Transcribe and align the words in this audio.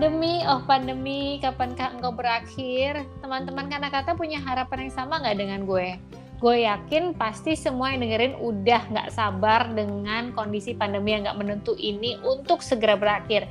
pandemi, 0.00 0.40
oh 0.48 0.64
pandemi, 0.64 1.36
kapankah 1.44 1.92
engkau 1.92 2.08
berakhir? 2.08 3.04
Teman-teman 3.20 3.68
karena 3.68 3.92
kata 3.92 4.16
punya 4.16 4.40
harapan 4.40 4.88
yang 4.88 4.96
sama 4.96 5.20
nggak 5.20 5.36
dengan 5.36 5.68
gue? 5.68 6.00
Gue 6.40 6.64
yakin 6.64 7.12
pasti 7.12 7.52
semua 7.52 7.92
yang 7.92 8.08
dengerin 8.08 8.32
udah 8.40 8.80
nggak 8.96 9.12
sabar 9.12 9.68
dengan 9.76 10.32
kondisi 10.32 10.72
pandemi 10.72 11.12
yang 11.12 11.28
nggak 11.28 11.36
menentu 11.36 11.76
ini 11.76 12.16
untuk 12.24 12.64
segera 12.64 12.96
berakhir. 12.96 13.44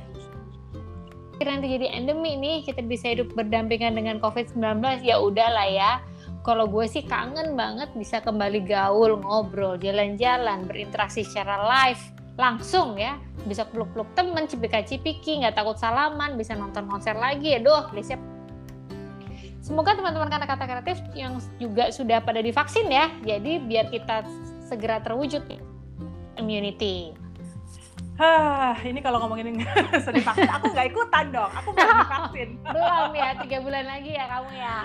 Nanti 1.38 1.70
jadi 1.70 1.86
endemi 1.94 2.34
nih, 2.34 2.66
kita 2.66 2.82
bisa 2.82 3.14
hidup 3.14 3.30
berdampingan 3.38 3.94
dengan 3.94 4.18
COVID-19, 4.18 5.06
ya 5.06 5.22
udahlah 5.22 5.70
ya. 5.70 6.02
Kalau 6.42 6.66
gue 6.66 6.90
sih 6.90 7.06
kangen 7.06 7.54
banget 7.54 7.94
bisa 7.94 8.18
kembali 8.18 8.66
gaul, 8.66 9.22
ngobrol, 9.22 9.78
jalan-jalan, 9.78 10.66
berinteraksi 10.66 11.22
secara 11.22 11.62
live, 11.62 12.02
langsung 12.40 12.96
ya 12.96 13.20
bisa 13.44 13.68
peluk-peluk 13.68 14.08
temen 14.16 14.48
cipika-cipiki 14.48 15.44
nggak 15.44 15.60
takut 15.60 15.76
salaman 15.76 16.40
bisa 16.40 16.56
nonton 16.56 16.88
konser 16.88 17.14
lagi 17.14 17.54
ya 17.56 17.60
doh 17.60 17.92
please 17.92 18.16
semoga 19.60 19.92
teman-teman 19.94 20.32
kata-kata 20.32 20.64
kreatif 20.64 20.98
yang 21.12 21.36
juga 21.60 21.92
sudah 21.92 22.24
pada 22.24 22.40
divaksin 22.40 22.88
ya 22.88 23.12
jadi 23.20 23.60
biar 23.60 23.92
kita 23.92 24.24
segera 24.66 25.04
terwujud 25.04 25.44
immunity 26.40 27.12
Hah, 28.20 28.76
ini 28.84 29.00
kalau 29.00 29.16
ngomongin 29.24 29.64
sedih 29.96 30.20
vaksin, 30.28 30.44
aku 30.44 30.76
nggak 30.76 30.92
ikutan 30.92 31.32
dong. 31.32 31.48
Aku 31.56 31.72
belum 31.72 32.04
divaksin. 32.04 32.48
Belum 32.76 33.10
ya, 33.16 33.28
tiga 33.40 33.58
bulan 33.64 33.84
lagi 33.88 34.12
ya 34.12 34.24
kamu 34.28 34.50
ya. 34.60 34.76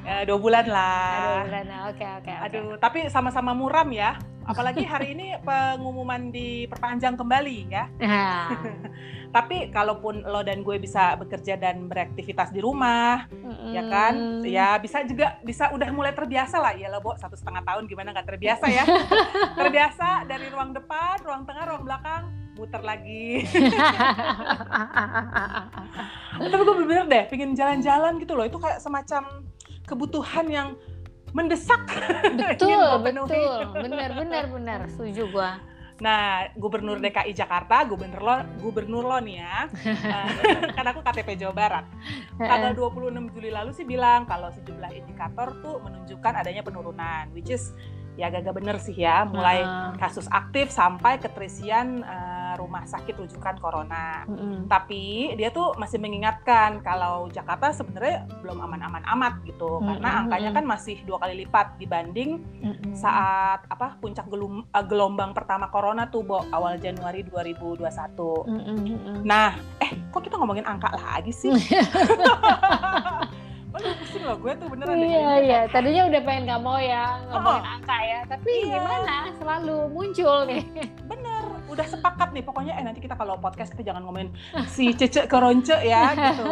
ya 0.00 0.16
dua 0.24 0.38
bulan 0.40 0.64
lah. 0.64 1.12
Dua 1.12 1.44
bulan, 1.44 1.66
oke 1.92 2.06
oke. 2.24 2.32
Aduh, 2.48 2.80
tapi 2.80 3.12
sama-sama 3.12 3.52
muram 3.52 3.84
ya. 3.92 4.16
Apalagi 4.46 4.82
hari 4.82 5.12
ini 5.14 5.36
pengumuman 5.44 6.32
diperpanjang 6.32 7.14
kembali 7.16 7.58
ya. 7.70 7.84
tapi 9.36 9.70
kalaupun 9.70 10.26
lo 10.26 10.42
dan 10.42 10.66
gue 10.66 10.74
bisa 10.82 11.14
bekerja 11.14 11.54
dan 11.54 11.86
beraktivitas 11.86 12.50
di 12.50 12.58
rumah, 12.58 13.30
mm. 13.30 13.70
ya 13.70 13.82
kan, 13.86 14.14
ya 14.42 14.68
bisa 14.82 15.06
juga 15.06 15.38
bisa 15.46 15.70
udah 15.70 15.86
mulai 15.94 16.10
terbiasa 16.10 16.58
lah 16.58 16.74
ya 16.74 16.90
lo, 16.90 16.98
Bo, 16.98 17.14
satu 17.14 17.38
setengah 17.38 17.62
tahun 17.62 17.86
gimana 17.86 18.10
nggak 18.10 18.26
terbiasa 18.26 18.66
ya? 18.66 18.82
terbiasa 19.60 20.26
dari 20.26 20.50
ruang 20.50 20.74
depan, 20.74 21.22
ruang 21.22 21.46
tengah, 21.46 21.62
ruang 21.70 21.86
belakang, 21.86 22.22
muter 22.58 22.82
lagi. 22.82 23.46
Tapi 26.40 26.50
gue 26.50 26.74
bener-bener 26.74 27.06
deh, 27.06 27.24
pengen 27.30 27.54
jalan-jalan 27.54 28.18
gitu 28.18 28.34
loh. 28.34 28.44
Itu 28.44 28.58
kayak 28.58 28.82
semacam 28.82 29.46
kebutuhan 29.86 30.46
yang 30.50 30.68
mendesak. 31.32 31.82
Betul, 32.36 32.90
betul. 33.06 33.58
Bener, 33.76 34.10
bener, 34.14 34.44
bener. 34.50 34.80
Setuju 34.90 35.24
gue. 35.30 35.50
Nah, 36.00 36.48
Gubernur 36.56 36.96
DKI 36.96 37.36
Jakarta, 37.36 37.84
Gubernur 37.84 38.24
lo, 38.24 38.34
Gubernur 38.64 39.04
lo 39.04 39.20
nih 39.20 39.44
ya, 39.44 39.68
kan 40.72 40.84
aku 40.88 41.04
KTP 41.04 41.36
Jawa 41.36 41.52
Barat. 41.52 41.84
Tanggal 42.40 42.72
26 42.72 43.36
Juli 43.36 43.52
lalu 43.52 43.70
sih 43.76 43.84
bilang 43.84 44.24
kalau 44.24 44.48
sejumlah 44.48 44.96
indikator 44.96 45.60
tuh 45.60 45.76
menunjukkan 45.84 46.40
adanya 46.40 46.64
penurunan, 46.64 47.28
which 47.36 47.52
is 47.52 47.76
ya 48.20 48.28
agak 48.28 48.52
bener 48.52 48.76
sih 48.76 48.92
ya 48.92 49.24
mulai 49.24 49.64
uh. 49.64 49.96
kasus 49.96 50.28
aktif 50.28 50.68
sampai 50.68 51.16
keterisian 51.16 52.04
uh, 52.04 52.52
rumah 52.60 52.84
sakit 52.84 53.16
rujukan 53.16 53.56
corona. 53.56 54.28
Mm 54.28 54.36
-hmm. 54.36 54.56
Tapi 54.68 55.32
dia 55.40 55.48
tuh 55.48 55.72
masih 55.80 55.96
mengingatkan 55.96 56.84
kalau 56.84 57.32
Jakarta 57.32 57.72
sebenarnya 57.72 58.28
belum 58.44 58.60
aman-aman 58.60 59.00
amat 59.16 59.40
gitu 59.48 59.78
mm 59.78 59.80
-hmm. 59.80 59.88
karena 59.88 60.10
angkanya 60.20 60.50
kan 60.52 60.64
masih 60.68 60.96
dua 61.08 61.16
kali 61.24 61.48
lipat 61.48 61.80
dibanding 61.80 62.44
mm 62.60 62.72
-hmm. 62.76 62.92
saat 62.92 63.64
apa 63.72 63.96
puncak 63.96 64.28
gelum, 64.28 64.68
uh, 64.68 64.84
gelombang 64.84 65.32
pertama 65.32 65.72
corona 65.72 66.12
tuh 66.12 66.20
Bo, 66.20 66.44
awal 66.52 66.76
Januari 66.76 67.24
2021. 67.24 67.80
Mm 67.80 68.60
-hmm. 68.60 69.16
Nah, 69.24 69.56
eh 69.80 69.96
kok 70.12 70.20
kita 70.20 70.36
ngomongin 70.36 70.68
angka 70.68 70.92
lagi 70.92 71.32
sih? 71.32 71.56
Aduh 73.80 73.94
pusing 73.96 74.24
loh 74.28 74.36
gue 74.36 74.52
tuh 74.60 74.66
beneran 74.68 74.96
Iya 75.00 75.32
iya, 75.40 75.60
tadinya 75.72 76.02
udah 76.12 76.20
pengen 76.20 76.42
gak 76.52 76.60
mau 76.60 76.76
ya 76.76 77.16
ngomongin 77.32 77.64
oh. 77.64 77.74
angka 77.80 77.96
ya, 78.04 78.20
tapi 78.28 78.52
iya. 78.68 78.76
gimana 78.76 79.16
selalu 79.40 79.76
muncul 79.88 80.36
nih. 80.44 80.62
Bener, 81.08 81.42
udah 81.72 81.86
sepakat 81.88 82.28
nih 82.36 82.44
pokoknya 82.44 82.72
eh 82.76 82.84
nanti 82.84 83.00
kita 83.00 83.16
kalau 83.16 83.40
podcast 83.40 83.72
kita 83.72 83.86
jangan 83.86 84.04
ngomongin 84.04 84.30
si 84.68 84.92
cecek 84.92 85.30
keronce 85.30 85.78
ya 85.80 86.12
gitu. 86.12 86.44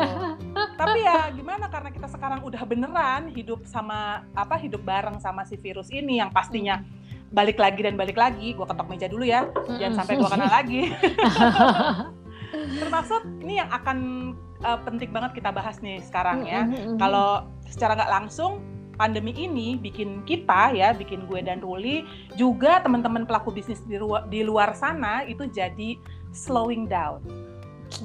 tapi 0.81 0.99
ya 1.05 1.29
gimana 1.35 1.67
karena 1.69 1.91
kita 1.93 2.09
sekarang 2.09 2.41
udah 2.47 2.63
beneran 2.65 3.29
hidup 3.35 3.67
sama 3.67 4.25
apa 4.33 4.57
hidup 4.57 4.81
bareng 4.87 5.19
sama 5.21 5.45
si 5.45 5.59
virus 5.59 5.91
ini 5.91 6.23
yang 6.23 6.31
pastinya 6.31 6.81
hmm. 6.81 7.35
balik 7.35 7.61
lagi 7.61 7.81
dan 7.85 7.95
balik 7.99 8.17
lagi. 8.17 8.57
Gue 8.57 8.65
ketok 8.65 8.89
meja 8.89 9.07
dulu 9.11 9.27
ya, 9.27 9.45
jangan 9.77 10.03
sampai 10.03 10.15
gue 10.17 10.31
kenal 10.31 10.51
lagi. 10.51 10.83
Termasuk 12.81 13.23
ini 13.45 13.61
yang 13.61 13.69
akan 13.69 13.99
uh, 14.65 14.79
penting 14.83 15.11
banget 15.11 15.39
kita 15.39 15.51
bahas 15.51 15.79
nih 15.83 16.03
sekarang 16.03 16.47
ya. 16.47 16.67
Kalau 16.97 17.47
secara 17.69 17.99
nggak 17.99 18.13
langsung 18.13 18.63
pandemi 18.99 19.31
ini 19.31 19.79
bikin 19.79 20.27
kita 20.27 20.75
ya, 20.75 20.91
bikin 20.91 21.31
gue 21.31 21.39
dan 21.41 21.63
Ruli 21.63 22.03
juga 22.35 22.83
teman-teman 22.83 23.25
pelaku 23.25 23.55
bisnis 23.55 23.79
di 23.87 23.97
luar, 23.97 24.27
di 24.27 24.43
luar 24.43 24.75
sana 24.75 25.23
itu 25.23 25.47
jadi 25.47 25.95
slowing 26.35 26.91
down. 26.91 27.23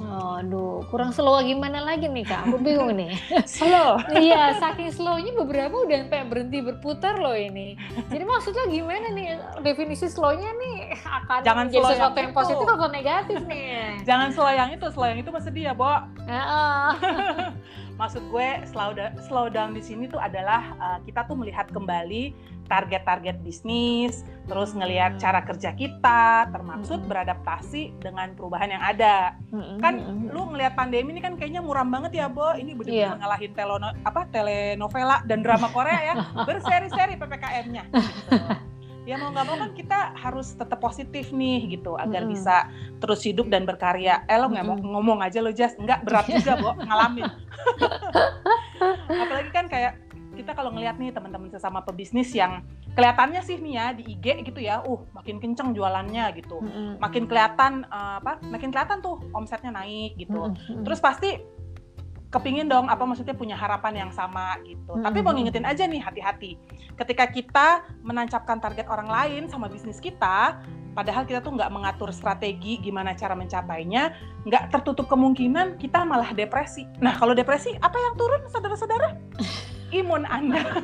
Aduh, 0.00 0.80
kurang 0.88 1.12
slow 1.12 1.44
gimana 1.44 1.84
lagi 1.84 2.08
nih 2.08 2.24
kak? 2.24 2.48
Aku 2.48 2.56
bingung 2.56 2.96
nih. 2.96 3.12
slow? 3.44 4.00
iya, 4.24 4.56
saking 4.56 4.90
slownya 4.90 5.36
beberapa 5.36 5.84
udah 5.84 6.08
sampai 6.08 6.24
berhenti 6.24 6.64
berputar 6.64 7.20
loh 7.20 7.36
ini. 7.36 7.76
Jadi 8.08 8.24
maksudnya 8.24 8.64
gimana 8.72 9.12
nih 9.12 9.36
definisi 9.60 10.08
slownya 10.08 10.50
nih 10.56 10.73
akan 11.22 11.38
Jangan 11.46 11.66
jadi 11.70 11.84
sesuatu 11.94 12.18
yang, 12.18 12.30
yang 12.30 12.34
positif 12.34 12.66
atau 12.66 12.88
negatif 12.90 13.40
nih? 13.46 13.66
Jangan 14.08 14.28
slow 14.34 14.52
yang 14.52 14.70
itu, 14.74 14.86
slow 14.90 15.08
yang 15.08 15.18
itu 15.22 15.30
masih 15.30 15.52
dia, 15.54 15.72
Bo. 15.72 15.88
Maksud 18.00 18.26
gue 18.26 18.48
slow, 18.66 18.90
slow 19.22 19.46
down 19.46 19.70
di 19.70 19.78
sini 19.78 20.10
tuh 20.10 20.18
adalah 20.18 20.74
uh, 20.82 20.98
kita 21.06 21.30
tuh 21.30 21.38
melihat 21.38 21.70
kembali 21.70 22.34
target-target 22.66 23.44
bisnis, 23.44 24.24
terus 24.48 24.72
ngelihat 24.72 25.14
hmm. 25.14 25.20
cara 25.20 25.44
kerja 25.44 25.70
kita, 25.76 26.48
termasuk 26.50 27.04
hmm. 27.04 27.08
beradaptasi 27.12 27.92
dengan 28.00 28.34
perubahan 28.34 28.72
yang 28.72 28.82
ada. 28.82 29.36
Hmm. 29.52 29.78
Kan 29.78 29.94
lu 30.32 30.50
ngelihat 30.50 30.74
pandemi 30.74 31.14
ini 31.14 31.22
kan 31.22 31.38
kayaknya 31.38 31.62
muram 31.62 31.92
banget 31.92 32.18
ya, 32.18 32.26
Bo. 32.26 32.56
Ini 32.56 32.74
benar-benar 32.74 33.14
yeah. 33.14 33.20
ngalahin 33.20 33.52
teleno, 33.54 33.88
apa 34.02 34.26
telenovela 34.32 35.22
dan 35.28 35.44
drama 35.44 35.70
Korea 35.70 36.00
ya, 36.02 36.14
berseri-seri 36.48 37.14
PPKM-nya. 37.14 37.84
Gitu. 37.94 38.73
Ya 39.04 39.20
mau 39.20 39.30
nggak 39.32 39.46
mau 39.46 39.56
kan 39.60 39.70
kita 39.76 39.98
harus 40.16 40.56
tetap 40.56 40.80
positif 40.80 41.28
nih 41.28 41.76
gitu 41.76 41.96
agar 42.00 42.24
-hmm. 42.24 42.32
bisa 42.32 42.72
terus 43.00 43.20
hidup 43.24 43.52
dan 43.52 43.68
berkarya. 43.68 44.24
Eh 44.28 44.40
lo 44.40 44.48
-hmm. 44.48 44.80
ngomong 44.80 45.20
aja 45.20 45.44
lo 45.44 45.52
Jas, 45.52 45.76
nggak 45.76 46.08
berat 46.08 46.26
juga 46.28 46.52
Bo 46.56 46.72
ngalamin. 46.88 47.28
Apalagi 49.22 49.50
kan 49.52 49.68
kayak 49.68 50.00
kita 50.34 50.50
kalau 50.50 50.74
ngelihat 50.74 50.98
nih 50.98 51.14
teman-teman 51.14 51.46
sesama 51.46 51.86
pebisnis 51.86 52.34
yang 52.34 52.66
kelihatannya 52.98 53.38
sih 53.42 53.54
nih 53.62 53.74
ya 53.78 53.86
di 53.94 54.02
IG 54.18 54.26
gitu 54.50 54.58
ya, 54.58 54.82
uh 54.82 55.00
makin 55.14 55.38
kenceng 55.38 55.70
jualannya 55.78 56.34
gitu, 56.34 56.58
makin 56.98 57.30
kelihatan 57.30 57.86
uh, 57.86 58.18
apa, 58.18 58.42
makin 58.42 58.74
kelihatan 58.74 58.98
tuh 58.98 59.22
omsetnya 59.30 59.70
naik 59.70 60.18
gitu. 60.18 60.50
Terus 60.82 60.98
pasti 60.98 61.38
kepingin 62.34 62.66
dong 62.66 62.90
apa 62.90 63.06
maksudnya 63.06 63.38
punya 63.38 63.54
harapan 63.54 64.06
yang 64.06 64.10
sama 64.10 64.58
gitu. 64.66 64.90
Mm-hmm. 64.90 65.06
Tapi 65.06 65.18
mau 65.22 65.30
ngingetin 65.30 65.62
aja 65.62 65.86
nih 65.86 66.02
hati-hati. 66.02 66.58
Ketika 66.98 67.30
kita 67.30 67.86
menancapkan 68.02 68.58
target 68.58 68.90
orang 68.90 69.06
lain 69.06 69.42
sama 69.46 69.70
bisnis 69.70 70.02
kita, 70.02 70.58
padahal 70.98 71.22
kita 71.22 71.38
tuh 71.38 71.54
nggak 71.54 71.70
mengatur 71.70 72.10
strategi 72.10 72.82
gimana 72.82 73.14
cara 73.14 73.38
mencapainya, 73.38 74.10
nggak 74.42 74.74
tertutup 74.74 75.06
kemungkinan 75.06 75.78
kita 75.78 76.02
malah 76.02 76.34
depresi. 76.34 76.90
Nah 76.98 77.14
kalau 77.14 77.38
depresi 77.38 77.70
apa 77.78 77.94
yang 77.94 78.14
turun 78.18 78.42
saudara-saudara? 78.50 79.14
imun 80.02 80.26
Anda. 80.26 80.82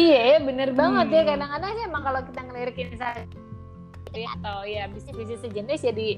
iya 0.00 0.36
ya 0.36 0.38
bener 0.40 0.72
banget 0.72 1.06
ya. 1.12 1.20
hmm. 1.20 1.28
ya 1.28 1.32
kadang-kadang 1.36 1.70
sih 1.76 1.84
emang 1.84 2.02
kalau 2.02 2.20
kita 2.24 2.40
ngelirikin 2.48 2.90
saya 2.96 3.24
atau 4.14 4.62
ya 4.62 4.86
bisnis-bisnis 4.86 5.42
sejenis 5.42 5.80
jadi 5.90 6.08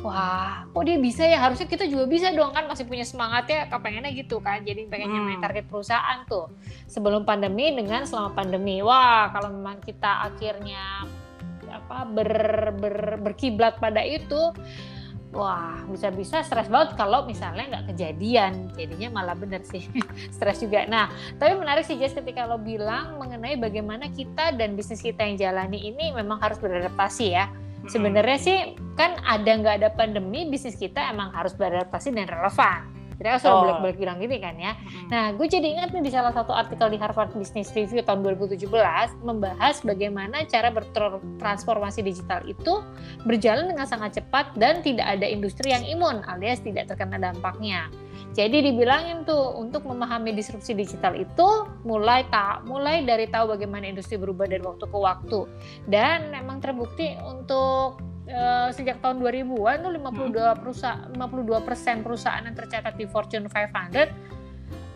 wah 0.00 0.64
kok 0.68 0.82
dia 0.84 0.96
bisa 0.96 1.22
ya? 1.24 1.38
Harusnya 1.40 1.68
kita 1.68 1.84
juga 1.88 2.08
bisa 2.08 2.32
dong 2.32 2.52
kan 2.56 2.66
masih 2.66 2.88
punya 2.88 3.04
semangat 3.04 3.48
ya. 3.48 3.60
Kepengennya 3.68 4.12
gitu 4.16 4.40
kan. 4.40 4.64
Jadi 4.64 4.88
pengen 4.88 5.12
hmm. 5.12 5.16
nyamain 5.16 5.40
target 5.40 5.64
perusahaan 5.68 6.24
tuh. 6.26 6.48
Sebelum 6.88 7.28
pandemi 7.28 7.72
dengan 7.72 8.04
selama 8.08 8.32
pandemi. 8.32 8.80
Wah 8.80 9.28
kalau 9.32 9.52
memang 9.52 9.80
kita 9.84 10.28
akhirnya 10.32 11.04
apa 11.70 12.02
ber, 12.08 12.32
ber 12.74 12.96
berkiblat 13.22 13.78
pada 13.78 14.02
itu 14.02 14.50
wah 15.30 15.78
bisa-bisa 15.86 16.42
stres 16.42 16.66
banget 16.66 16.98
kalau 16.98 17.22
misalnya 17.28 17.70
nggak 17.70 17.94
kejadian. 17.94 18.72
Jadinya 18.74 19.22
malah 19.22 19.36
bener 19.38 19.62
sih 19.68 19.86
stres 20.34 20.64
juga. 20.64 20.88
Nah 20.88 21.12
tapi 21.38 21.54
menarik 21.54 21.86
sih 21.86 22.00
Jess 22.00 22.16
ketika 22.16 22.48
lo 22.48 22.58
bilang 22.58 23.20
mengenai 23.20 23.54
bagaimana 23.60 24.10
kita 24.10 24.56
dan 24.56 24.74
bisnis 24.74 25.04
kita 25.04 25.22
yang 25.22 25.36
jalani 25.38 25.92
ini 25.92 26.10
memang 26.10 26.42
harus 26.42 26.58
beradaptasi 26.58 27.26
ya 27.36 27.46
sebenarnya 27.88 28.38
sih 28.40 28.58
kan 28.98 29.16
ada 29.24 29.48
nggak 29.48 29.74
ada 29.80 29.88
pandemi 29.94 30.44
bisnis 30.50 30.76
kita 30.76 31.08
emang 31.08 31.32
harus 31.32 31.56
beradaptasi 31.56 32.12
dan 32.12 32.28
relevan 32.28 32.90
Kita 33.20 33.36
sudah 33.36 33.52
oh. 33.52 33.60
bolak-balik 33.68 34.00
bilang 34.00 34.16
gini 34.16 34.40
kan 34.40 34.56
ya. 34.56 34.72
Hmm. 34.72 35.12
Nah, 35.12 35.24
gue 35.36 35.44
jadi 35.44 35.76
ingat 35.76 35.92
nih 35.92 36.08
di 36.08 36.08
salah 36.08 36.32
satu 36.32 36.56
artikel 36.56 36.88
di 36.88 36.96
Harvard 36.96 37.36
Business 37.36 37.68
Review 37.76 38.00
tahun 38.00 38.24
2017 38.24 38.64
membahas 39.20 39.84
bagaimana 39.84 40.48
cara 40.48 40.72
bertransformasi 40.72 42.00
digital 42.00 42.40
itu 42.48 42.80
berjalan 43.28 43.68
dengan 43.68 43.84
sangat 43.84 44.24
cepat 44.24 44.56
dan 44.56 44.80
tidak 44.80 45.04
ada 45.04 45.28
industri 45.28 45.68
yang 45.68 45.84
imun 45.84 46.24
alias 46.32 46.64
tidak 46.64 46.88
terkena 46.88 47.20
dampaknya. 47.20 47.92
Jadi 48.30 48.62
dibilangin 48.62 49.26
tuh 49.26 49.58
untuk 49.58 49.82
memahami 49.90 50.30
disrupsi 50.30 50.70
digital 50.70 51.18
itu 51.18 51.66
mulai 51.82 52.22
tak 52.30 52.62
mulai 52.62 53.02
dari 53.02 53.26
tahu 53.26 53.58
bagaimana 53.58 53.90
industri 53.90 54.14
berubah 54.14 54.46
dari 54.46 54.62
waktu 54.62 54.86
ke 54.86 54.98
waktu. 54.98 55.40
Dan 55.90 56.30
memang 56.30 56.62
terbukti 56.62 57.18
untuk 57.26 57.98
uh, 58.30 58.68
sejak 58.70 59.02
tahun 59.02 59.18
2000-an 59.18 59.76
tuh 59.82 59.92
52 60.30 60.62
perusahaan 60.62 61.10
52 61.10 61.66
persen 61.66 61.96
perusahaan 62.06 62.42
yang 62.46 62.54
tercatat 62.54 62.94
di 62.94 63.06
Fortune 63.10 63.50
500 63.50 64.39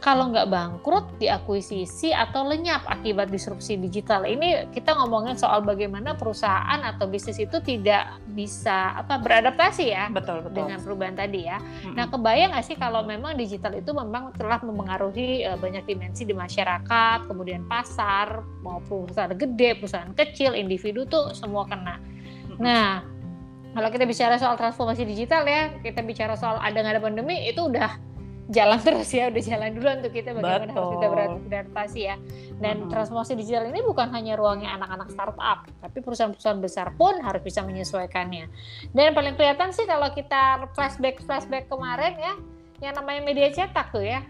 kalau 0.05 0.29
nggak 0.29 0.53
bangkrut, 0.53 1.17
diakuisisi 1.17 2.13
atau 2.13 2.45
lenyap 2.45 2.85
akibat 2.85 3.33
disrupsi 3.33 3.81
digital. 3.81 4.29
Ini 4.29 4.69
kita 4.69 4.93
ngomongin 5.01 5.41
soal 5.41 5.65
bagaimana 5.65 6.13
perusahaan 6.13 6.77
atau 6.85 7.09
bisnis 7.09 7.41
itu 7.41 7.57
tidak 7.65 8.21
bisa 8.37 9.01
apa 9.01 9.17
beradaptasi 9.17 9.97
ya 9.97 10.13
betul, 10.13 10.45
betul. 10.45 10.61
dengan 10.61 10.77
perubahan 10.85 11.17
tadi 11.17 11.49
ya. 11.49 11.57
Mm-hmm. 11.57 11.97
Nah, 11.97 12.05
kebayang 12.13 12.53
nggak 12.53 12.67
sih 12.69 12.77
kalau 12.77 13.01
memang 13.01 13.33
digital 13.41 13.73
itu 13.73 13.97
memang 13.97 14.37
telah 14.37 14.61
mempengaruhi 14.61 15.49
uh, 15.49 15.57
banyak 15.57 15.89
dimensi 15.89 16.29
di 16.29 16.37
masyarakat, 16.37 17.25
kemudian 17.25 17.65
pasar, 17.65 18.45
mau 18.61 18.85
perusahaan 18.85 19.33
gede, 19.33 19.81
perusahaan 19.81 20.13
kecil, 20.13 20.53
individu 20.53 21.09
tuh 21.09 21.33
semua 21.33 21.65
kena. 21.65 21.97
Mm-hmm. 21.97 22.61
Nah, 22.61 23.01
kalau 23.73 23.89
kita 23.89 24.05
bicara 24.05 24.37
soal 24.37 24.61
transformasi 24.61 25.09
digital 25.09 25.49
ya, 25.49 25.73
kita 25.81 26.05
bicara 26.05 26.37
soal 26.37 26.61
ada 26.61 26.77
nggak 26.77 27.01
ada 27.01 27.03
pandemi 27.03 27.49
itu 27.49 27.73
udah 27.73 28.14
jalan 28.53 28.77
terus 28.85 29.09
ya 29.09 29.33
udah 29.33 29.43
jalan 29.43 29.71
duluan 29.73 29.97
untuk 30.05 30.13
kita 30.13 30.37
bagaimana 30.37 30.69
Betul. 30.69 30.77
harus 30.77 30.91
kita 30.93 31.07
beradaptasi 31.09 32.01
ya 32.05 32.17
dan 32.61 32.77
hmm. 32.85 32.91
transformasi 32.93 33.33
digital 33.41 33.65
ini 33.73 33.81
bukan 33.81 34.13
hanya 34.13 34.37
ruangnya 34.37 34.77
anak-anak 34.77 35.09
startup 35.09 35.65
tapi 35.81 35.99
perusahaan-perusahaan 36.05 36.61
besar 36.61 36.93
pun 36.93 37.17
harus 37.25 37.41
bisa 37.41 37.65
menyesuaikannya 37.65 38.53
dan 38.93 39.17
paling 39.17 39.35
kelihatan 39.41 39.73
sih 39.73 39.89
kalau 39.89 40.13
kita 40.13 40.69
flashback 40.77 41.25
flashback 41.25 41.73
kemarin 41.73 42.15
ya 42.21 42.35
yang 42.85 42.95
namanya 43.01 43.25
media 43.25 43.49
cetak 43.49 43.89
tuh 43.89 44.05
ya 44.05 44.21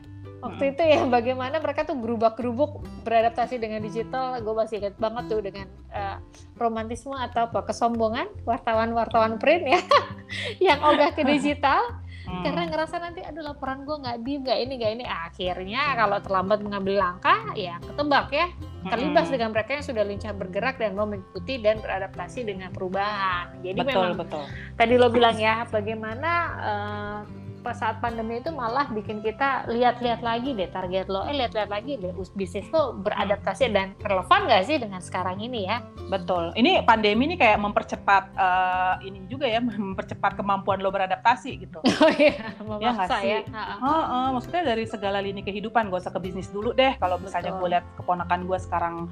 waktu 0.44 0.62
hmm. 0.62 0.72
itu 0.76 0.82
ya 0.84 1.00
bagaimana 1.08 1.56
mereka 1.58 1.88
tuh 1.88 1.96
berubah 1.96 2.36
gerubuk 2.36 2.84
beradaptasi 3.02 3.56
dengan 3.56 3.80
digital 3.80 4.38
gue 4.38 4.54
masih 4.54 4.84
ingat 4.84 4.94
banget 5.00 5.24
tuh 5.32 5.40
dengan 5.40 5.66
uh, 5.90 6.20
romantisme 6.60 7.16
atau 7.16 7.48
apa 7.48 7.64
kesombongan 7.64 8.28
wartawan-wartawan 8.44 9.40
print 9.40 9.64
ya 9.64 9.80
yang 10.70 10.84
ogah 10.84 11.16
ke 11.16 11.24
digital 11.24 11.80
hmm. 12.26 12.42
karena 12.44 12.62
ngerasa 12.68 12.96
nanti 13.00 13.20
aduh 13.20 13.44
laporan 13.44 13.84
gue 13.84 13.96
nggak 13.96 14.16
di 14.24 14.32
nggak 14.40 14.58
ini 14.64 14.72
nggak 14.80 14.92
ini 15.00 15.04
akhirnya 15.04 15.82
kalau 15.96 16.18
terlambat 16.20 16.58
mengambil 16.64 16.94
langkah 17.00 17.40
ya 17.54 17.76
ketebak 17.84 18.28
ya 18.32 18.46
terlibas 18.88 19.26
hmm. 19.28 19.34
dengan 19.36 19.48
mereka 19.52 19.70
yang 19.80 19.86
sudah 19.86 20.04
lincah 20.04 20.32
bergerak 20.36 20.76
dan 20.76 20.92
mau 20.92 21.08
mengikuti 21.08 21.60
dan 21.60 21.80
beradaptasi 21.80 22.44
dengan 22.44 22.72
perubahan 22.72 23.60
jadi 23.60 23.80
betul, 23.80 23.92
memang 23.92 24.12
betul. 24.20 24.44
tadi 24.76 24.94
lo 24.96 25.08
bilang 25.08 25.36
ya 25.36 25.64
bagaimana 25.68 26.30
uh, 26.60 27.43
saat 27.72 28.02
pandemi 28.04 28.42
itu 28.42 28.52
malah 28.52 28.84
bikin 28.92 29.24
kita 29.24 29.64
lihat-lihat 29.70 30.20
lagi 30.20 30.52
deh 30.52 30.68
target 30.68 31.08
lo, 31.08 31.24
eh 31.24 31.32
lihat-lihat 31.32 31.70
lagi 31.72 31.96
deh 31.96 32.12
bisnis 32.36 32.68
lo 32.68 32.92
beradaptasi 33.00 33.72
dan 33.72 33.96
relevan 34.04 34.44
nggak 34.44 34.62
sih 34.68 34.76
dengan 34.76 35.00
sekarang 35.00 35.40
ini 35.40 35.64
ya? 35.64 35.80
Betul. 36.12 36.52
Ini 36.52 36.84
pandemi 36.84 37.30
ini 37.30 37.40
kayak 37.40 37.56
mempercepat 37.56 38.24
uh, 38.36 38.94
ini 39.00 39.24
juga 39.30 39.48
ya, 39.48 39.64
mempercepat 39.64 40.36
kemampuan 40.36 40.84
lo 40.84 40.92
beradaptasi 40.92 41.50
gitu. 41.64 41.80
Oh 42.04 42.10
iya, 42.20 42.52
memaksa 42.60 43.22
ya. 43.24 43.40
ya. 43.48 43.64
Uh, 43.80 43.88
uh, 43.88 44.26
maksudnya 44.36 44.66
dari 44.74 44.84
segala 44.84 45.24
lini 45.24 45.40
kehidupan, 45.40 45.88
gak 45.88 46.04
usah 46.04 46.12
ke 46.12 46.20
bisnis 46.20 46.52
dulu 46.52 46.76
deh. 46.76 46.98
Kalau 47.00 47.16
misalnya 47.16 47.56
gue 47.56 47.68
lihat 47.70 47.86
keponakan 47.96 48.44
gue 48.44 48.58
sekarang 48.60 49.08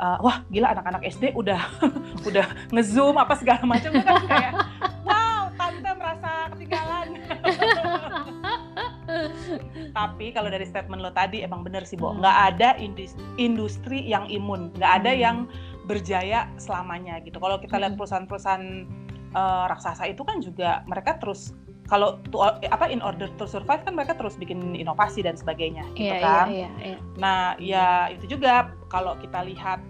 uh, 0.00 0.18
wah 0.24 0.42
gila 0.48 0.72
anak-anak 0.72 1.04
SD 1.04 1.36
udah 1.36 1.60
udah 2.28 2.46
ngezoom 2.72 3.16
apa 3.20 3.36
segala 3.36 3.62
macam 3.68 3.92
kan 4.00 4.16
kayak 4.24 4.52
tapi 9.92 10.30
kalau 10.30 10.48
dari 10.48 10.66
statement 10.66 11.02
lo 11.02 11.10
tadi 11.10 11.42
emang 11.42 11.66
bener 11.66 11.82
sih, 11.86 11.98
Bo. 11.98 12.10
Hmm. 12.14 12.22
Nggak 12.22 12.36
ada 12.54 12.68
industri 13.38 14.00
yang 14.02 14.26
imun, 14.30 14.70
nggak 14.78 14.92
ada 15.04 15.12
hmm. 15.12 15.20
yang 15.20 15.36
berjaya 15.84 16.46
selamanya 16.56 17.18
gitu. 17.26 17.42
Kalau 17.42 17.58
kita 17.58 17.76
lihat 17.82 17.94
hmm. 17.94 18.00
perusahaan-perusahaan 18.00 18.66
uh, 19.34 19.64
raksasa 19.70 20.06
itu 20.06 20.22
kan 20.22 20.38
juga 20.38 20.86
mereka 20.86 21.18
terus 21.18 21.54
kalau 21.90 22.22
to, 22.30 22.38
apa 22.46 22.86
in 22.86 23.02
order 23.02 23.26
to 23.34 23.50
survive 23.50 23.82
kan 23.82 23.98
mereka 23.98 24.14
terus 24.14 24.38
bikin 24.38 24.78
inovasi 24.78 25.26
dan 25.26 25.34
sebagainya 25.34 25.82
gitu 25.98 26.14
yeah, 26.14 26.22
kan. 26.22 26.46
Yeah, 26.46 26.70
yeah, 26.78 26.94
yeah. 26.94 27.00
Nah, 27.18 27.40
ya 27.58 27.86
itu 28.14 28.38
juga 28.38 28.70
kalau 28.86 29.18
kita 29.18 29.42
lihat 29.42 29.82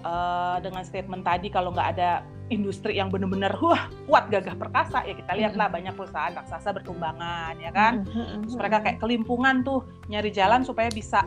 uh, 0.00 0.56
dengan 0.64 0.80
statement 0.80 1.28
tadi 1.28 1.52
kalau 1.52 1.68
nggak 1.76 2.00
ada 2.00 2.24
industri 2.52 3.00
yang 3.00 3.08
benar-benar 3.08 3.56
wah 3.58 3.88
kuat 4.06 4.28
gagah 4.28 4.54
perkasa 4.54 5.02
ya 5.08 5.16
kita 5.16 5.32
lihatlah 5.32 5.66
mm 5.66 5.72
-hmm. 5.72 5.76
banyak 5.80 5.94
perusahaan 5.96 6.32
raksasa 6.36 6.68
bertumbangan 6.76 7.54
ya 7.58 7.70
kan 7.72 8.04
mm 8.04 8.12
-hmm. 8.12 8.40
terus 8.44 8.56
mereka 8.60 8.78
kayak 8.84 8.98
kelimpungan 9.00 9.64
tuh 9.64 9.80
nyari 10.12 10.30
jalan 10.30 10.60
supaya 10.62 10.92
bisa 10.92 11.24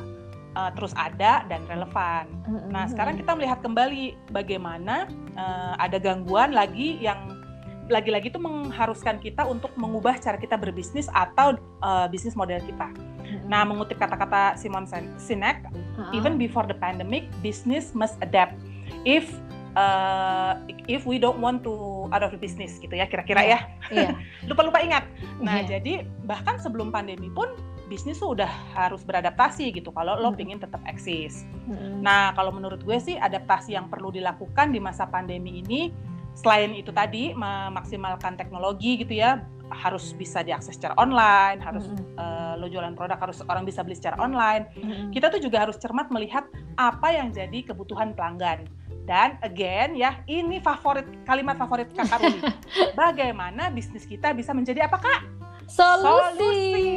uh, 0.55 0.71
terus 0.77 0.93
ada 0.95 1.43
dan 1.49 1.65
relevan. 1.65 2.29
Mm 2.45 2.53
-hmm. 2.53 2.69
Nah 2.69 2.83
sekarang 2.87 3.17
kita 3.17 3.31
melihat 3.33 3.59
kembali 3.65 4.15
bagaimana 4.29 5.09
uh, 5.35 5.73
ada 5.81 5.97
gangguan 5.97 6.53
lagi 6.53 7.01
yang 7.01 7.35
lagi-lagi 7.85 8.33
itu 8.33 8.41
mengharuskan 8.41 9.21
kita 9.21 9.45
untuk 9.45 9.69
mengubah 9.77 10.17
cara 10.17 10.41
kita 10.41 10.57
berbisnis 10.57 11.05
atau 11.13 11.53
uh, 11.85 12.09
bisnis 12.09 12.33
model 12.33 12.57
kita. 12.65 12.89
Nah, 13.45 13.61
mengutip 13.65 14.01
kata-kata 14.01 14.57
Simon 14.57 14.89
Sinek, 15.21 15.65
even 16.13 16.37
before 16.37 16.65
the 16.65 16.77
pandemic, 16.77 17.29
business 17.45 17.93
must 17.93 18.17
adapt. 18.21 18.57
If 19.05 19.29
uh, 19.75 20.57
if 20.89 21.05
we 21.05 21.19
don't 21.21 21.39
want 21.39 21.61
to 21.61 22.07
out 22.09 22.23
of 22.23 22.31
the 22.33 22.39
business 22.39 22.79
gitu 22.81 22.95
ya 22.95 23.05
kira-kira 23.05 23.43
yeah. 23.45 23.61
ya. 23.91 24.15
Lupa-lupa 24.49 24.81
yeah. 24.81 24.87
ingat. 24.87 25.03
Nah, 25.43 25.61
yeah. 25.61 25.77
jadi 25.77 25.93
bahkan 26.25 26.57
sebelum 26.57 26.89
pandemi 26.89 27.29
pun 27.29 27.51
bisnis 27.85 28.17
tuh 28.17 28.33
udah 28.33 28.49
harus 28.73 29.05
beradaptasi 29.05 29.69
gitu 29.69 29.93
kalau 29.93 30.17
lo 30.17 30.33
pingin 30.33 30.57
tetap 30.57 30.81
eksis. 30.89 31.45
Hmm. 31.69 32.01
Nah, 32.01 32.33
kalau 32.33 32.49
menurut 32.49 32.81
gue 32.81 32.97
sih 32.97 33.15
adaptasi 33.19 33.77
yang 33.77 33.93
perlu 33.93 34.09
dilakukan 34.09 34.73
di 34.73 34.81
masa 34.81 35.05
pandemi 35.05 35.61
ini 35.61 35.93
selain 36.35 36.73
itu 36.75 36.91
tadi 36.91 37.31
memaksimalkan 37.31 38.35
teknologi 38.35 38.99
gitu 38.99 39.15
ya 39.15 39.39
harus 39.71 40.13
bisa 40.13 40.45
diakses 40.45 40.77
secara 40.77 40.93
online, 41.01 41.57
harus 41.57 41.89
mm 41.89 41.97
-hmm. 41.97 42.21
uh, 42.21 42.53
lo 42.61 42.69
jualan 42.69 42.93
produk 42.93 43.17
harus 43.17 43.41
orang 43.49 43.65
bisa 43.65 43.81
beli 43.81 43.97
secara 43.97 44.13
online. 44.21 44.69
Mm 44.77 44.85
-hmm. 44.85 45.05
Kita 45.09 45.33
tuh 45.33 45.41
juga 45.41 45.65
harus 45.65 45.81
cermat 45.81 46.13
melihat 46.13 46.45
apa 46.77 47.09
yang 47.09 47.33
jadi 47.33 47.65
kebutuhan 47.65 48.13
pelanggan. 48.13 48.69
Dan 49.05 49.37
again 49.45 49.93
ya, 49.93 50.25
ini 50.25 50.57
favorit 50.57 51.05
kalimat 51.23 51.55
favorit 51.61 51.93
Kak 51.93 52.17
Ruli. 52.17 52.41
Bagaimana 52.99 53.69
bisnis 53.69 54.09
kita 54.09 54.33
bisa 54.33 54.51
menjadi 54.51 54.89
apa 54.89 54.97
Kak? 54.97 55.21
Solusi. 55.65 56.37
solusi. 56.37 56.89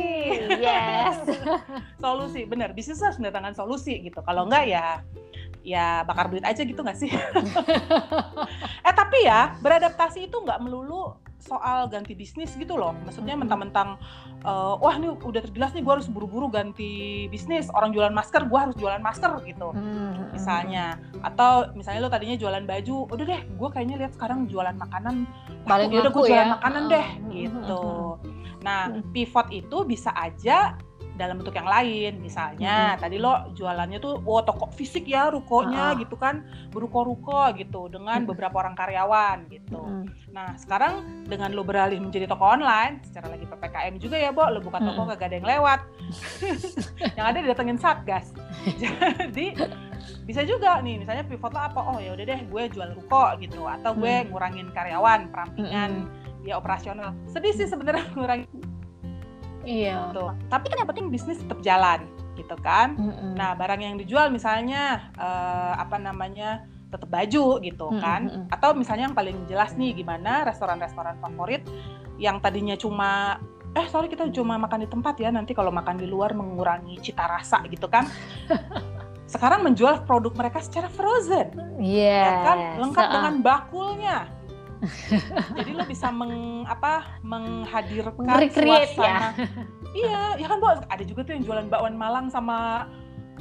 Yes. 0.61 1.17
solusi, 2.05 2.41
benar. 2.49 2.73
Bisnis 2.73 3.01
harus 3.01 3.21
mendatangkan 3.21 3.57
solusi 3.57 4.01
gitu. 4.01 4.21
Kalau 4.25 4.49
enggak 4.49 4.65
ya 4.69 4.85
ya 5.65 6.01
bakar 6.09 6.33
duit 6.33 6.45
aja 6.45 6.65
gitu 6.65 6.81
nggak 6.81 6.97
sih? 6.97 7.13
eh 8.89 8.95
tapi 8.97 9.29
ya 9.29 9.57
beradaptasi 9.61 10.29
itu 10.29 10.37
nggak 10.41 10.61
melulu 10.65 11.17
soal 11.39 11.87
ganti 11.89 12.13
bisnis 12.13 12.55
gitu 12.59 12.75
loh. 12.75 12.95
Maksudnya 13.07 13.39
mentang-mentang 13.39 13.99
uh, 14.43 14.75
wah 14.79 14.95
ini 14.99 15.15
udah 15.15 15.41
terjelas 15.43 15.71
nih 15.73 15.83
gue 15.87 15.93
harus 15.99 16.09
buru-buru 16.11 16.51
ganti 16.51 17.27
bisnis. 17.31 17.71
Orang 17.73 17.95
jualan 17.95 18.13
masker, 18.13 18.47
gue 18.47 18.59
harus 18.59 18.77
jualan 18.77 19.01
masker 19.01 19.33
gitu. 19.47 19.71
Hmm. 19.73 20.35
Misalnya 20.35 20.99
atau 21.23 21.71
misalnya 21.75 22.07
lo 22.07 22.11
tadinya 22.11 22.37
jualan 22.37 22.65
baju, 22.67 22.97
udah 23.09 23.25
deh 23.25 23.41
gue 23.47 23.69
kayaknya 23.71 23.97
lihat 24.05 24.13
sekarang 24.19 24.51
jualan 24.51 24.77
makanan. 24.77 25.25
Paling 25.65 25.89
udah 25.95 26.13
gue 26.13 26.25
jualan 26.27 26.49
ya? 26.51 26.55
makanan 26.59 26.83
deh 26.91 27.07
gitu. 27.31 27.83
Nah, 28.59 28.91
pivot 29.15 29.47
itu 29.55 29.87
bisa 29.87 30.11
aja 30.19 30.75
dalam 31.19 31.43
bentuk 31.43 31.59
yang 31.59 31.67
lain 31.67 32.23
misalnya 32.23 32.95
hmm. 32.95 33.01
tadi 33.03 33.17
lo 33.19 33.51
jualannya 33.59 33.99
tuh 33.99 34.23
oh 34.23 34.41
toko 34.47 34.71
fisik 34.71 35.11
ya 35.11 35.29
rukonya 35.35 35.93
uh. 35.93 35.99
gitu 35.99 36.15
kan 36.15 36.47
beruko-ruko 36.71 37.51
gitu 37.59 37.91
dengan 37.91 38.23
hmm. 38.23 38.31
beberapa 38.31 38.63
orang 38.63 38.79
karyawan 38.79 39.51
gitu 39.51 39.83
hmm. 39.83 40.07
nah 40.31 40.55
sekarang 40.55 41.27
dengan 41.27 41.51
lo 41.53 41.67
beralih 41.67 41.99
menjadi 41.99 42.31
toko 42.31 42.47
online 42.47 43.03
secara 43.03 43.35
lagi 43.35 43.51
ppkm 43.51 43.95
juga 43.99 44.17
ya 44.17 44.31
bo 44.31 44.47
lo 44.47 44.63
buka 44.63 44.79
toko 44.79 45.03
hmm. 45.03 45.11
kagak 45.19 45.27
ada 45.27 45.37
yang 45.43 45.49
lewat 45.59 45.81
yang 47.19 47.27
ada 47.27 47.39
didatengin 47.43 47.79
satgas 47.83 48.31
jadi 48.81 49.59
bisa 50.29 50.45
juga 50.45 50.79
nih 50.85 51.03
misalnya 51.03 51.25
pivot 51.27 51.51
lo 51.51 51.61
apa 51.61 51.81
oh 51.83 51.99
ya 51.99 52.15
udah 52.15 52.25
deh 52.29 52.41
gue 52.47 52.63
jual 52.71 52.91
ruko 52.95 53.35
gitu 53.43 53.67
atau 53.67 53.97
gue 53.97 54.29
ngurangin 54.31 54.71
karyawan 54.71 55.33
perampingan 55.35 56.07
hmm. 56.07 56.45
dia 56.47 56.55
operasional 56.55 57.11
sedih 57.27 57.57
sih 57.57 57.67
sebenarnya 57.67 58.07
ngurangin 58.17 58.49
Iya. 59.69 60.09
Gitu. 60.09 60.25
Tapi 60.49 60.65
kan 60.73 60.77
yang 60.81 60.89
penting 60.89 61.07
bisnis 61.13 61.45
tetap 61.45 61.61
jalan, 61.61 62.09
gitu 62.41 62.57
kan. 62.65 62.97
Mm-hmm. 62.97 63.37
Nah, 63.37 63.53
barang 63.53 63.81
yang 63.85 63.95
dijual 64.01 64.33
misalnya 64.33 65.13
uh, 65.21 65.77
apa 65.77 66.01
namanya 66.01 66.65
tetap 66.89 67.13
baju 67.13 67.61
gitu 67.61 67.87
mm-hmm. 67.93 68.01
kan. 68.01 68.49
Atau 68.49 68.73
misalnya 68.73 69.13
yang 69.13 69.17
paling 69.19 69.45
jelas 69.45 69.77
nih 69.77 69.93
gimana 69.93 70.49
restoran-restoran 70.49 71.21
favorit 71.21 71.61
yang 72.17 72.41
tadinya 72.41 72.75
cuma 72.75 73.39
eh 73.77 73.87
sorry 73.93 74.09
kita 74.09 74.27
cuma 74.33 74.57
makan 74.57 74.85
di 74.85 74.89
tempat 74.89 75.15
ya 75.21 75.29
nanti 75.31 75.53
kalau 75.53 75.69
makan 75.69 76.01
di 76.01 76.09
luar 76.09 76.33
mengurangi 76.33 76.99
cita 77.05 77.29
rasa 77.29 77.63
gitu 77.69 77.87
kan 77.87 78.09
sekarang 79.33 79.61
menjual 79.61 80.09
produk 80.09 80.33
mereka 80.35 80.59
secara 80.65 80.89
frozen 80.89 81.53
Iya. 81.77 82.25
ya 82.25 82.33
kan 82.43 82.59
lengkap 82.81 83.05
So- 83.05 83.15
dengan 83.15 83.35
bakulnya 83.45 84.19
jadi 85.59 85.71
lo 85.75 85.85
bisa 85.85 86.09
meng 86.09 86.65
apa 86.65 87.21
menghadirkan 87.23 88.25
Nge-recreate 88.25 88.95
suasana 88.95 89.29
iya 89.93 90.37
ya 90.37 90.47
kan 90.47 90.59
bu 90.59 90.69
ada 90.69 91.03
juga 91.03 91.21
tuh 91.23 91.33
yang 91.35 91.45
jualan 91.45 91.67
bakwan 91.67 91.95
Malang 91.95 92.27
sama 92.29 92.87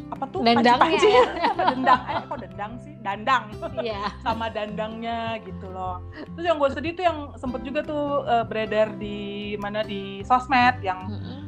apa 0.07 0.23
tuh 0.29 0.39
Dendangnya 0.45 0.77
panci-panci 0.77 1.07
ya. 1.09 1.23
sama 1.49 1.63
dendang 1.73 2.01
eh 2.05 2.15
kok 2.23 2.37
dendang 2.39 2.71
sih 2.79 2.93
dandang 3.01 3.43
Iya. 3.81 4.01
sama 4.25 4.45
dandangnya 4.47 5.19
gitu 5.41 5.67
loh. 5.67 5.99
Terus 6.37 6.45
yang 6.45 6.57
gue 6.57 6.69
sedih 6.69 6.93
tuh 6.93 7.03
yang 7.03 7.17
sempet 7.35 7.61
juga 7.65 7.81
tuh 7.81 8.23
eh, 8.23 8.45
beredar 8.45 8.93
di 8.95 9.17
mana 9.57 9.81
di 9.81 10.21
sosmed 10.21 10.79
yang 10.79 11.01
Mm-mm. 11.09 11.39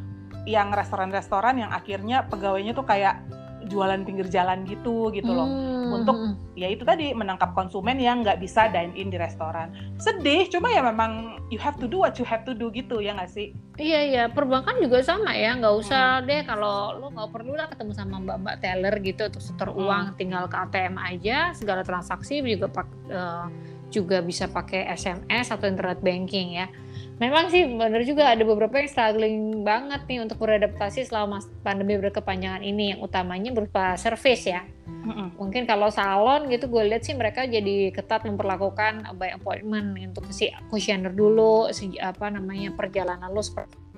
yang 0.43 0.73
restoran-restoran 0.73 1.61
yang 1.61 1.69
akhirnya 1.69 2.25
pegawainya 2.25 2.73
tuh 2.73 2.83
kayak 2.83 3.21
jualan 3.69 4.01
pinggir 4.03 4.27
jalan 4.27 4.65
gitu 4.65 5.13
gitu 5.13 5.29
loh. 5.29 5.47
Hmm. 5.47 5.95
Untuk 6.01 6.17
Ya 6.59 6.67
itu 6.67 6.83
tadi 6.83 7.15
menangkap 7.15 7.55
konsumen 7.55 7.95
yang 8.03 8.19
nggak 8.19 8.43
bisa 8.43 8.67
dine 8.67 8.91
in 8.99 9.07
di 9.07 9.15
restoran. 9.15 9.71
Sedih, 9.95 10.43
cuma 10.51 10.67
ya 10.67 10.83
memang 10.83 11.39
you 11.47 11.55
have 11.55 11.79
to 11.79 11.87
do 11.87 12.03
what 12.03 12.19
you 12.19 12.27
have 12.27 12.43
to 12.43 12.51
do 12.51 12.67
gitu 12.67 12.99
ya 12.99 13.15
nggak 13.15 13.31
sih? 13.31 13.55
Iya 13.79 13.99
iya, 14.03 14.23
perbankan 14.27 14.75
juga 14.83 14.99
sama 14.99 15.31
ya, 15.31 15.55
nggak 15.55 15.75
usah 15.79 16.19
deh 16.27 16.43
kalau 16.43 16.99
lo 16.99 17.15
nggak 17.15 17.31
perlu 17.31 17.55
lah 17.55 17.71
ketemu 17.71 17.95
sama 17.95 18.19
mbak-mbak 18.19 18.59
teller 18.59 18.91
gitu 18.99 19.31
untuk 19.31 19.39
setor 19.39 19.71
Hmm. 19.71 19.79
uang, 19.87 20.05
tinggal 20.19 20.51
ke 20.51 20.57
ATM 20.59 20.99
aja, 20.99 21.55
segala 21.55 21.79
transaksi 21.87 22.43
juga 22.43 22.67
pak 22.67 22.87
eh, 23.07 23.45
juga 23.87 24.19
bisa 24.19 24.51
pakai 24.51 24.91
SMS 24.91 25.55
atau 25.55 25.63
internet 25.63 26.03
banking 26.03 26.59
ya. 26.59 26.67
Memang 27.19 27.51
sih 27.51 27.67
bener 27.67 28.07
juga 28.07 28.31
ada 28.31 28.47
beberapa 28.47 28.79
yang 28.79 28.87
struggling 28.87 29.67
banget 29.67 30.07
nih 30.07 30.23
untuk 30.23 30.39
beradaptasi 30.39 31.03
selama 31.03 31.43
pandemi 31.67 31.99
berkepanjangan 31.99 32.63
ini, 32.63 32.95
yang 32.95 33.03
utamanya 33.03 33.51
berupa 33.51 33.99
service 33.99 34.47
ya. 34.47 34.63
Mm-mm. 34.87 35.35
Mungkin 35.35 35.67
kalau 35.67 35.91
salon 35.91 36.47
gitu 36.47 36.71
gue 36.71 36.83
lihat 36.87 37.03
sih 37.03 37.19
mereka 37.19 37.43
jadi 37.43 37.91
ketat 37.91 38.23
memperlakukan 38.23 39.03
by 39.19 39.35
appointment 39.35 39.99
untuk 39.99 40.31
si 40.31 40.47
kuesioner 40.71 41.11
dulu 41.11 41.67
si 41.75 41.99
apa 41.99 42.31
namanya 42.31 42.71
perjalanan 42.71 43.31
lo 43.31 43.43
seperti 43.43 43.89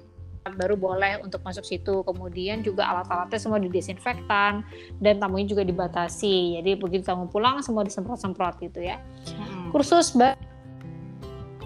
baru 0.50 0.74
boleh 0.74 1.22
untuk 1.22 1.46
masuk 1.46 1.62
situ 1.62 2.02
kemudian 2.02 2.66
juga 2.66 2.90
alat-alatnya 2.90 3.38
semua 3.38 3.62
didesinfektan 3.62 4.66
dan 4.98 5.22
tamunya 5.22 5.46
juga 5.46 5.62
dibatasi 5.62 6.58
jadi 6.58 6.82
begitu 6.82 7.06
tamu 7.06 7.30
pulang 7.30 7.62
semua 7.62 7.86
disemprot-semprot 7.86 8.58
gitu 8.58 8.82
ya 8.82 8.98
Mm-mm. 9.38 9.70
kursus 9.70 10.18
ba- 10.18 10.34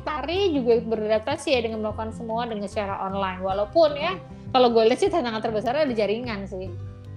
tari 0.06 0.54
juga 0.54 0.80
beradaptasi 0.86 1.58
ya 1.58 1.60
dengan 1.66 1.82
melakukan 1.82 2.14
semua 2.14 2.46
dengan 2.46 2.70
secara 2.70 3.02
online 3.02 3.42
walaupun 3.42 3.98
ya 3.98 4.14
kalau 4.54 4.72
gue 4.72 4.86
lihat 4.88 5.02
sih 5.02 5.10
tantangan 5.10 5.42
terbesarnya 5.42 5.90
di 5.90 5.96
jaringan 5.98 6.46
sih 6.46 6.70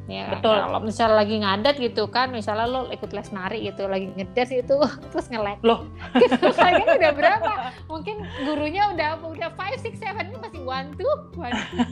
ya 0.08 0.32
Betul. 0.32 0.56
kalau 0.56 0.80
misalnya 0.80 1.20
lagi 1.20 1.36
ngadat 1.36 1.76
gitu 1.76 2.08
kan 2.08 2.32
misalnya 2.32 2.64
lo 2.64 2.88
ikut 2.88 3.12
les 3.12 3.28
nari 3.28 3.68
gitu 3.68 3.84
lagi 3.84 4.08
ngedance 4.16 4.56
itu 4.56 4.76
terus 5.12 5.28
nge-lag 5.28 5.60
Loh. 5.60 5.84
gitu 6.24 6.48
kalian 6.56 6.88
udah 6.88 7.12
berapa 7.12 7.52
mungkin 7.92 8.24
gurunya 8.40 8.88
udah 8.96 9.20
udah 9.20 9.52
five 9.52 9.76
six 9.84 10.00
seven 10.00 10.32
ini 10.32 10.38
masih 10.40 10.64
one 10.64 10.88
two 10.96 11.12
one 11.36 11.52
two. 11.52 11.78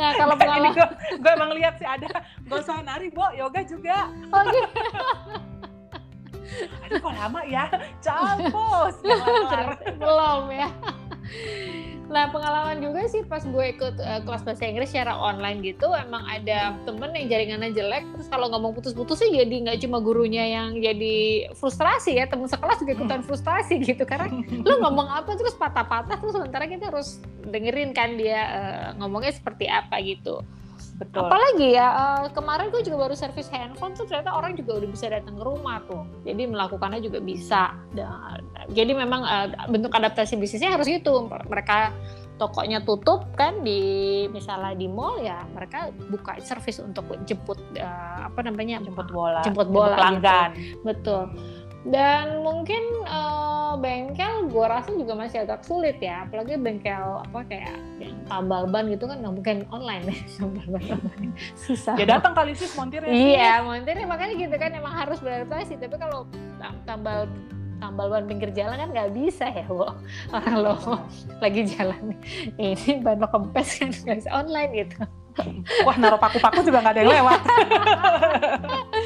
nah 0.00 0.16
kalau 0.16 0.32
pengalaman 0.40 0.72
gue, 0.72 0.88
gue 1.20 1.30
emang 1.36 1.52
lihat 1.52 1.76
sih 1.76 1.84
ada 1.84 2.08
gak 2.48 2.56
usah 2.64 2.80
nari, 2.80 3.12
Bo, 3.12 3.28
yoga 3.36 3.60
juga. 3.68 4.08
oh, 4.32 4.42
gitu. 4.48 4.80
Aduh 6.86 6.98
kok 6.98 7.14
lama 7.14 7.40
ya? 7.46 7.64
Campus. 8.02 8.94
belum 10.00 10.44
ya 10.50 10.70
Nah 12.10 12.26
pengalaman 12.34 12.82
juga 12.82 13.06
sih 13.06 13.22
pas 13.22 13.38
gue 13.46 13.64
ikut 13.70 13.94
eh, 14.02 14.20
kelas 14.26 14.42
bahasa 14.42 14.66
Inggris 14.66 14.90
secara 14.90 15.14
online 15.14 15.62
gitu 15.62 15.94
emang 15.94 16.26
ada 16.26 16.74
temen 16.82 17.14
yang 17.14 17.30
jaringannya 17.30 17.70
jelek 17.70 18.02
terus 18.18 18.26
kalau 18.26 18.50
ngomong 18.50 18.74
putus-putus 18.74 19.22
sih 19.22 19.30
jadi 19.30 19.54
nggak 19.62 19.78
cuma 19.86 20.02
gurunya 20.02 20.42
yang 20.42 20.82
jadi 20.82 21.48
frustrasi 21.54 22.18
ya 22.18 22.26
temen 22.26 22.50
sekelas 22.50 22.82
juga 22.82 22.98
ikutan 22.98 23.22
frustasi 23.22 23.78
gitu 23.86 24.02
karena 24.02 24.26
lu 24.50 24.74
ngomong 24.82 25.06
apa 25.06 25.38
terus 25.38 25.54
patah-patah 25.54 26.18
terus 26.18 26.34
sementara 26.34 26.66
kita 26.66 26.90
harus 26.90 27.22
dengerin 27.46 27.94
kan 27.94 28.18
dia 28.18 28.42
eh, 28.42 28.88
ngomongnya 28.98 29.30
seperti 29.30 29.70
apa 29.70 30.02
gitu 30.02 30.42
Betul. 31.00 31.24
apalagi 31.24 31.68
ya 31.72 31.88
eh, 31.88 32.24
kemarin 32.36 32.68
gue 32.68 32.84
juga 32.84 33.08
baru 33.08 33.16
servis 33.16 33.48
handphone 33.48 33.96
tuh 33.96 34.04
ternyata 34.04 34.36
orang 34.36 34.52
juga 34.52 34.84
udah 34.84 34.88
bisa 34.92 35.08
datang 35.08 35.32
ke 35.32 35.40
rumah 35.40 35.80
tuh 35.88 36.04
jadi 36.28 36.44
melakukannya 36.44 37.00
juga 37.00 37.24
bisa 37.24 37.72
Dan- 37.96 38.44
jadi 38.68 38.92
memang 38.92 39.24
eh, 39.24 39.48
bentuk 39.72 39.96
adaptasi 39.96 40.36
bisnisnya 40.36 40.76
harus 40.76 40.84
gitu 40.84 41.24
mereka 41.48 41.96
tokonya 42.36 42.80
tutup 42.80 43.28
kan 43.36 43.60
di 43.60 43.80
misalnya 44.28 44.72
di 44.72 44.88
mall 44.88 45.20
ya 45.20 45.44
mereka 45.52 45.88
buka 46.08 46.36
servis 46.40 46.80
untuk 46.80 47.04
jemput 47.24 47.56
eh, 47.76 47.84
apa 48.20 48.40
namanya 48.44 48.80
Jemput 48.80 49.08
bola. 49.08 49.40
Jemput 49.40 49.68
bola, 49.68 49.96
pelanggan. 49.96 50.52
betul 50.84 51.32
dan 51.88 52.44
mungkin 52.44 52.82
eh, 53.08 53.72
bengkel 53.80 54.52
gue 54.52 54.66
rasa 54.68 54.92
juga 54.92 55.16
masih 55.16 55.48
agak 55.48 55.64
sulit 55.64 55.96
ya. 55.96 56.28
Apalagi 56.28 56.60
bengkel 56.60 57.24
apa 57.24 57.40
kayak 57.48 57.76
yang 57.96 58.16
tambal 58.28 58.68
ban 58.68 58.84
gitu 58.92 59.08
kan 59.08 59.24
nggak 59.24 59.34
mungkin 59.34 59.56
online 59.72 60.12
ya. 60.12 60.16
Tambal 60.36 60.66
ban 60.68 60.84
online. 60.92 61.32
Susah. 61.56 61.96
Ya 61.96 62.04
datang 62.04 62.36
kali 62.36 62.52
sih 62.52 62.68
montirnya. 62.76 63.08
iya 63.08 63.52
montirnya. 63.64 64.04
Makanya 64.04 64.34
gitu 64.36 64.56
kan 64.60 64.70
emang 64.76 64.92
harus 64.92 65.18
beradaptasi. 65.24 65.80
Tapi 65.80 65.96
kalau 65.96 66.28
tam- 66.60 66.80
tambal 66.84 67.24
tambal 67.80 68.12
ban 68.12 68.28
pinggir 68.28 68.52
jalan 68.52 68.76
kan 68.76 68.88
nggak 68.92 69.10
bisa 69.16 69.48
ya 69.48 69.64
bu 69.64 69.88
orang 70.36 70.54
lo 70.60 70.76
lagi 71.40 71.64
jalan. 71.64 72.12
Ini 72.60 73.00
ban 73.00 73.24
lo 73.24 73.28
kempes 73.32 73.80
kan 73.80 73.88
nggak 73.88 74.16
bisa 74.20 74.30
online 74.36 74.70
gitu. 74.76 75.00
Wah 75.88 75.96
naruh 75.96 76.20
paku-paku 76.20 76.60
juga 76.60 76.84
nggak 76.84 76.92
ada 76.92 77.00
yang 77.00 77.12
lewat. 77.24 77.40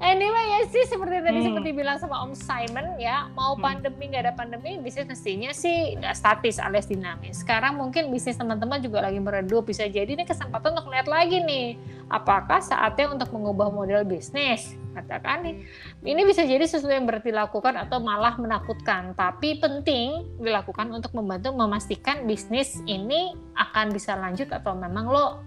Anyway 0.00 0.44
ya 0.48 0.60
sih 0.72 0.84
seperti 0.88 1.20
tadi 1.20 1.38
Hmm. 1.44 1.46
seperti 1.52 1.70
bilang 1.76 2.00
sama 2.00 2.24
Om 2.24 2.32
Simon 2.32 2.96
ya 2.96 3.28
mau 3.36 3.52
Hmm. 3.52 3.62
pandemi 3.68 4.08
nggak 4.08 4.22
ada 4.24 4.32
pandemi 4.32 4.80
bisnis 4.80 5.04
mestinya 5.04 5.52
sih 5.52 6.00
nggak 6.00 6.16
statis 6.16 6.56
alias 6.56 6.88
dinamis. 6.88 7.44
Sekarang 7.44 7.76
mungkin 7.76 8.08
bisnis 8.08 8.40
teman-teman 8.40 8.80
juga 8.80 9.04
lagi 9.04 9.20
meredup 9.20 9.68
bisa 9.68 9.84
jadi 9.84 10.08
ini 10.08 10.24
kesempatan 10.24 10.72
untuk 10.72 10.88
lihat 10.88 11.04
lagi 11.04 11.44
nih 11.44 11.76
apakah 12.08 12.58
saatnya 12.64 13.12
untuk 13.12 13.28
mengubah 13.30 13.70
model 13.70 14.02
bisnis 14.02 14.74
katakan 14.90 15.46
nih 15.46 15.62
ini 16.02 16.26
bisa 16.26 16.42
jadi 16.42 16.66
sesuatu 16.66 16.90
yang 16.90 17.06
berarti 17.06 17.30
dilakukan 17.30 17.78
atau 17.78 18.02
malah 18.02 18.34
menakutkan 18.34 19.14
tapi 19.14 19.62
penting 19.62 20.26
dilakukan 20.42 20.90
untuk 20.90 21.14
membantu 21.14 21.54
memastikan 21.54 22.26
bisnis 22.26 22.82
ini 22.90 23.38
akan 23.54 23.94
bisa 23.94 24.18
lanjut 24.18 24.50
atau 24.50 24.74
memang 24.74 25.06
lo 25.06 25.38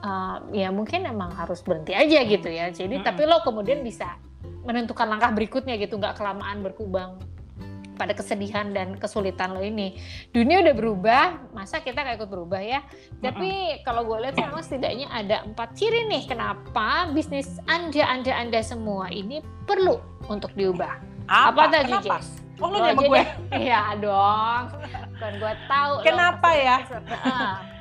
uh, 0.00 0.44
ya 0.50 0.68
mungkin 0.72 1.06
emang 1.06 1.32
harus 1.32 1.60
berhenti 1.64 1.92
aja 1.94 2.20
gitu 2.24 2.48
ya. 2.48 2.68
Jadi 2.72 3.00
Mm-mm. 3.00 3.06
tapi 3.06 3.24
lo 3.24 3.40
kemudian 3.44 3.80
bisa 3.80 4.16
menentukan 4.64 5.08
langkah 5.08 5.32
berikutnya 5.32 5.80
gitu, 5.80 5.96
nggak 5.96 6.20
kelamaan 6.20 6.60
berkubang 6.60 7.16
pada 7.96 8.16
kesedihan 8.16 8.72
dan 8.72 8.96
kesulitan 8.96 9.52
lo 9.52 9.60
ini. 9.60 10.00
Dunia 10.32 10.64
udah 10.64 10.72
berubah, 10.72 11.52
masa 11.52 11.84
kita 11.84 12.00
nggak 12.00 12.24
ikut 12.24 12.30
berubah 12.32 12.60
ya? 12.64 12.80
Tapi 13.20 13.80
kalau 13.84 14.08
gue 14.08 14.24
lihat 14.24 14.40
sih 14.40 14.44
memang 14.48 14.64
setidaknya 14.64 15.08
ada 15.12 15.44
empat 15.44 15.76
ciri 15.76 16.08
nih 16.08 16.24
kenapa 16.24 17.12
bisnis 17.12 17.60
anda, 17.68 18.00
anda, 18.08 18.32
anda 18.32 18.60
semua 18.64 19.12
ini 19.12 19.44
perlu 19.68 20.00
untuk 20.32 20.48
diubah. 20.56 20.96
Apa 21.28 21.68
tadi, 21.68 21.92
Kenapa? 21.92 22.24
Jess? 22.24 22.40
Oh 22.60 22.68
lo 22.68 22.80
Lo 22.80 22.92
gue. 22.96 23.22
Iya 23.52 23.96
dong. 24.00 24.64
Kan 25.20 25.32
gue 25.36 25.54
tahu. 25.68 25.92
lo 26.00 26.04
Kenapa 26.04 26.48
pasti- 26.52 26.64
ya? 26.64 26.76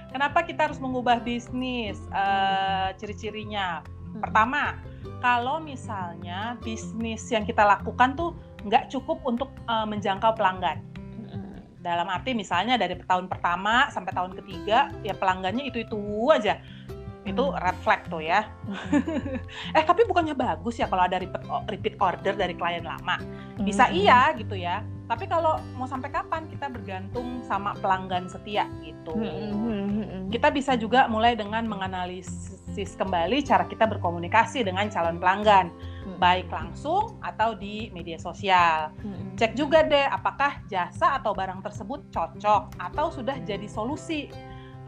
Kenapa 0.10 0.42
kita 0.42 0.70
harus 0.70 0.82
mengubah 0.82 1.22
bisnis? 1.22 2.02
Eh, 2.10 2.90
ciri-cirinya. 2.98 3.86
Pertama, 4.18 4.82
kalau 5.22 5.62
misalnya 5.62 6.58
bisnis 6.66 7.30
yang 7.30 7.46
kita 7.46 7.62
lakukan 7.62 8.18
tuh 8.18 8.34
nggak 8.66 8.90
cukup 8.90 9.22
untuk 9.22 9.54
eh, 9.70 9.86
menjangkau 9.86 10.34
pelanggan. 10.34 10.82
Mm-mm. 11.22 11.62
Dalam 11.86 12.10
arti 12.10 12.34
misalnya 12.34 12.76
dari 12.76 12.98
tahun 13.06 13.30
pertama 13.30 13.88
sampai 13.94 14.12
tahun 14.12 14.34
ketiga, 14.42 14.90
ya 15.06 15.14
pelanggannya 15.14 15.70
itu-itu 15.70 15.98
aja. 16.34 16.58
Itu 17.30 17.54
red 17.54 17.78
flag 17.86 18.10
tuh 18.10 18.26
ya. 18.26 18.50
eh 19.78 19.84
tapi 19.86 20.10
bukannya 20.10 20.34
bagus 20.34 20.82
ya 20.82 20.90
kalau 20.90 21.06
ada 21.06 21.22
repeat, 21.22 21.46
repeat 21.70 21.96
order 22.02 22.34
dari 22.34 22.58
klien 22.58 22.82
lama? 22.82 23.22
Bisa 23.62 23.94
iya 23.94 24.34
gitu 24.34 24.58
ya. 24.58 24.82
Tapi 25.10 25.26
kalau 25.26 25.58
mau 25.74 25.90
sampai 25.90 26.14
kapan 26.14 26.46
kita 26.46 26.70
bergantung 26.70 27.42
sama 27.42 27.74
pelanggan 27.82 28.30
setia 28.30 28.70
gitu. 28.86 29.18
Mm-mm. 29.18 30.30
Kita 30.30 30.54
bisa 30.54 30.78
juga 30.78 31.10
mulai 31.10 31.34
dengan 31.34 31.66
menganalisis 31.66 32.94
kembali 32.94 33.42
cara 33.42 33.66
kita 33.66 33.90
berkomunikasi 33.90 34.62
dengan 34.62 34.86
calon 34.94 35.18
pelanggan, 35.18 35.74
Hmm. 36.00 36.16
baik 36.16 36.48
langsung 36.48 37.20
atau 37.20 37.58
di 37.58 37.92
media 37.92 38.16
sosial. 38.22 38.94
Cek 39.36 39.54
juga 39.58 39.84
deh 39.84 40.08
apakah 40.08 40.64
jasa 40.72 41.20
atau 41.20 41.36
barang 41.36 41.60
tersebut 41.60 42.08
cocok 42.10 42.80
atau 42.80 43.06
sudah 43.12 43.36
jadi 43.44 43.68
solusi 43.68 44.32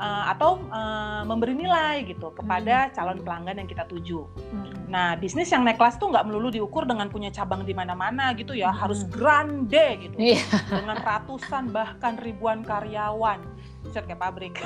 uh, 0.02 0.34
atau 0.34 0.58
uh, 0.74 1.22
memberi 1.24 1.54
nilai 1.54 2.02
gitu 2.10 2.34
kepada 2.34 2.90
Hmm. 2.90 2.94
calon 2.98 3.20
pelanggan 3.22 3.62
yang 3.62 3.70
kita 3.70 3.86
tuju. 3.86 4.26
Mm. 4.50 4.90
Nah, 4.90 5.14
bisnis 5.16 5.54
yang 5.54 5.62
naik 5.62 5.78
kelas 5.78 6.02
tuh 6.02 6.10
nggak 6.10 6.26
melulu 6.26 6.50
diukur 6.50 6.90
dengan 6.90 7.08
punya 7.08 7.30
cabang 7.30 7.62
di 7.62 7.78
mana-mana 7.78 8.34
gitu 8.34 8.58
ya, 8.58 8.74
Hmm. 8.74 8.82
harus 8.82 9.06
grande 9.06 10.10
gitu, 10.10 10.16
Iya. 10.18 10.42
dengan 10.72 10.98
ratusan 10.98 11.70
bahkan 11.70 12.18
ribuan 12.18 12.66
karyawan, 12.66 13.40
Buset, 13.82 14.06
kayak 14.06 14.22
pabrik. 14.22 14.54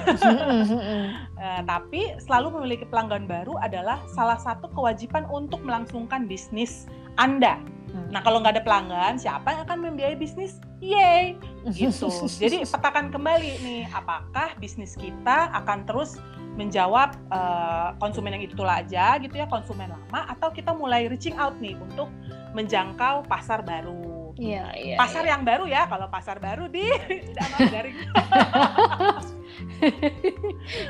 Eh, 1.35 1.61
tapi 1.67 2.15
selalu 2.23 2.57
memiliki 2.59 2.85
pelanggan 2.87 3.27
baru 3.27 3.59
adalah 3.59 4.01
salah 4.09 4.39
satu 4.39 4.71
kewajiban 4.71 5.27
untuk 5.29 5.61
melangsungkan 5.61 6.25
bisnis 6.25 6.89
Anda. 7.19 7.59
Nah, 8.11 8.19
kalau 8.23 8.43
nggak 8.43 8.59
ada 8.59 8.63
pelanggan, 8.63 9.13
siapa 9.19 9.55
yang 9.55 9.61
akan 9.67 9.77
membiayai 9.91 10.17
bisnis? 10.19 10.59
Yeay, 10.83 11.39
gitu. 11.71 12.11
Jadi 12.41 12.67
petakan 12.67 13.11
kembali 13.11 13.51
nih, 13.63 13.83
apakah 13.91 14.55
bisnis 14.59 14.95
kita 14.95 15.51
akan 15.51 15.87
terus 15.87 16.19
menjawab 16.55 17.15
eh, 17.31 17.89
konsumen 17.99 18.35
yang 18.39 18.43
itu 18.43 18.55
aja 18.63 19.19
gitu 19.19 19.35
ya, 19.35 19.47
konsumen 19.47 19.91
lama, 19.91 20.21
atau 20.31 20.51
kita 20.51 20.71
mulai 20.71 21.11
reaching 21.11 21.35
out 21.35 21.55
nih 21.59 21.75
untuk 21.79 22.07
menjangkau 22.55 23.27
pasar 23.27 23.63
baru. 23.63 24.14
Iya, 24.35 24.65
iya. 24.75 24.95
Pasar 24.99 25.23
iya. 25.23 25.31
yang 25.35 25.47
baru 25.47 25.65
ya, 25.67 25.87
kalau 25.87 26.07
pasar 26.11 26.37
baru 26.43 26.67
di 26.67 26.83
Danau 27.35 27.59
Garing. 27.71 27.97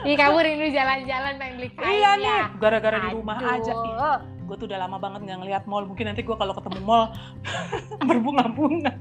Ih, 0.09 0.15
kamu 0.17 0.37
rindu 0.41 0.67
jalan-jalan 0.73 1.37
pengen 1.37 1.53
beli 1.61 1.69
kain 1.77 1.85
Iya 1.85 2.11
ya. 2.17 2.17
nih, 2.17 2.41
gara-gara 2.57 2.97
di 3.05 3.09
rumah 3.13 3.37
aja. 3.37 3.73
Ih, 3.73 4.17
gue 4.49 4.55
tuh 4.57 4.65
udah 4.65 4.79
lama 4.81 4.97
banget 4.97 5.29
nggak 5.29 5.37
ngeliat 5.45 5.63
mall. 5.69 5.85
Mungkin 5.85 6.09
nanti 6.09 6.25
gue 6.25 6.33
kalau 6.33 6.57
ketemu 6.57 6.79
mall 6.81 7.13
berbunga-bunga. 8.09 8.93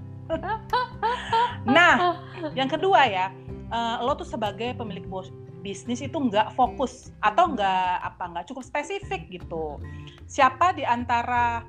nah, 1.68 2.20
yang 2.52 2.68
kedua 2.68 3.08
ya, 3.08 3.32
eh, 3.48 3.96
lo 4.04 4.12
tuh 4.16 4.28
sebagai 4.28 4.76
pemilik 4.76 5.04
bos 5.08 5.32
bisnis 5.64 6.04
itu 6.04 6.20
nggak 6.20 6.52
fokus 6.52 7.08
atau 7.24 7.56
nggak 7.56 7.92
apa 8.04 8.24
nggak 8.36 8.44
cukup 8.52 8.64
spesifik 8.68 9.24
gitu. 9.32 9.80
Siapa 10.28 10.76
di 10.76 10.84
antara 10.84 11.64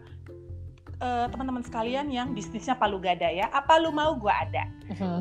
eh, 0.98 1.26
teman-teman 1.28 1.64
sekalian 1.64 2.08
yang 2.08 2.32
bisnisnya 2.32 2.76
palu 2.76 2.98
gada 2.98 3.28
ya? 3.28 3.48
Apa 3.50 3.80
lu 3.80 3.92
mau 3.92 4.16
gue 4.16 4.32
ada? 4.32 4.66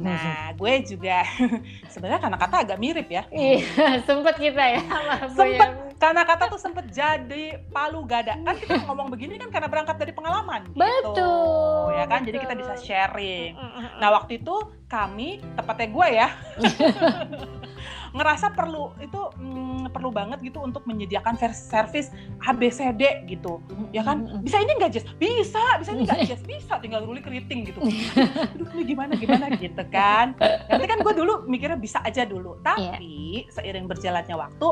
Nah, 0.04 0.52
gue 0.54 0.72
juga 0.84 1.24
sebenarnya 1.92 2.20
karena 2.20 2.36
kata 2.36 2.56
agak 2.68 2.78
mirip 2.78 3.08
ya. 3.08 3.24
Iya, 3.32 3.64
sempet 4.06 4.36
kita 4.36 4.60
ya 4.60 4.82
Sempet. 5.32 5.56
Yami. 5.56 5.96
karena 5.96 6.22
kata 6.28 6.52
tuh 6.52 6.60
sempet 6.60 6.84
jadi 6.92 7.64
palu 7.72 8.04
gada 8.04 8.36
kan 8.44 8.60
kita 8.60 8.84
ngomong 8.84 9.08
begini 9.08 9.40
kan 9.40 9.48
karena 9.48 9.72
berangkat 9.72 9.96
dari 9.96 10.12
pengalaman 10.12 10.68
gitu. 10.68 10.84
Betul, 10.84 11.96
ya 11.96 12.04
kan 12.04 12.20
jadi 12.28 12.44
kita 12.44 12.52
betul. 12.52 12.60
bisa 12.60 12.74
sharing 12.76 13.56
Mm-mm. 13.56 13.88
nah 14.04 14.12
waktu 14.12 14.36
itu 14.36 14.54
kami 14.84 15.40
tepatnya 15.56 15.88
gue 15.88 16.08
ya 16.12 16.28
ngerasa 18.14 18.54
perlu 18.54 18.94
itu 19.02 19.18
mm, 19.36 19.90
perlu 19.90 20.14
banget 20.14 20.38
gitu 20.40 20.62
untuk 20.62 20.86
menyediakan 20.86 21.34
service 21.50 22.14
ABCD 22.40 23.26
gitu 23.26 23.58
ya 23.90 24.06
kan? 24.06 24.40
Bisa 24.40 24.62
ini 24.62 24.78
enggak 24.78 24.94
Jess? 24.94 25.06
Bisa 25.18 25.60
bisa 25.82 25.90
ini 25.90 26.06
enggak 26.06 26.22
Jess? 26.24 26.42
Bisa 26.46 26.78
tinggal 26.78 27.02
ruli 27.02 27.18
keriting 27.18 27.66
gitu. 27.66 27.82
Aduh 27.82 28.70
ini 28.78 28.94
gimana 28.94 29.12
gimana 29.18 29.50
gitu 29.58 29.82
kan? 29.90 30.38
Nanti 30.70 30.86
kan 30.86 31.02
gue 31.02 31.14
dulu 31.14 31.42
mikirnya 31.44 31.74
bisa 31.76 31.98
aja 32.00 32.22
dulu 32.22 32.62
tapi 32.62 33.44
seiring 33.50 33.90
berjalannya 33.90 34.36
waktu 34.38 34.68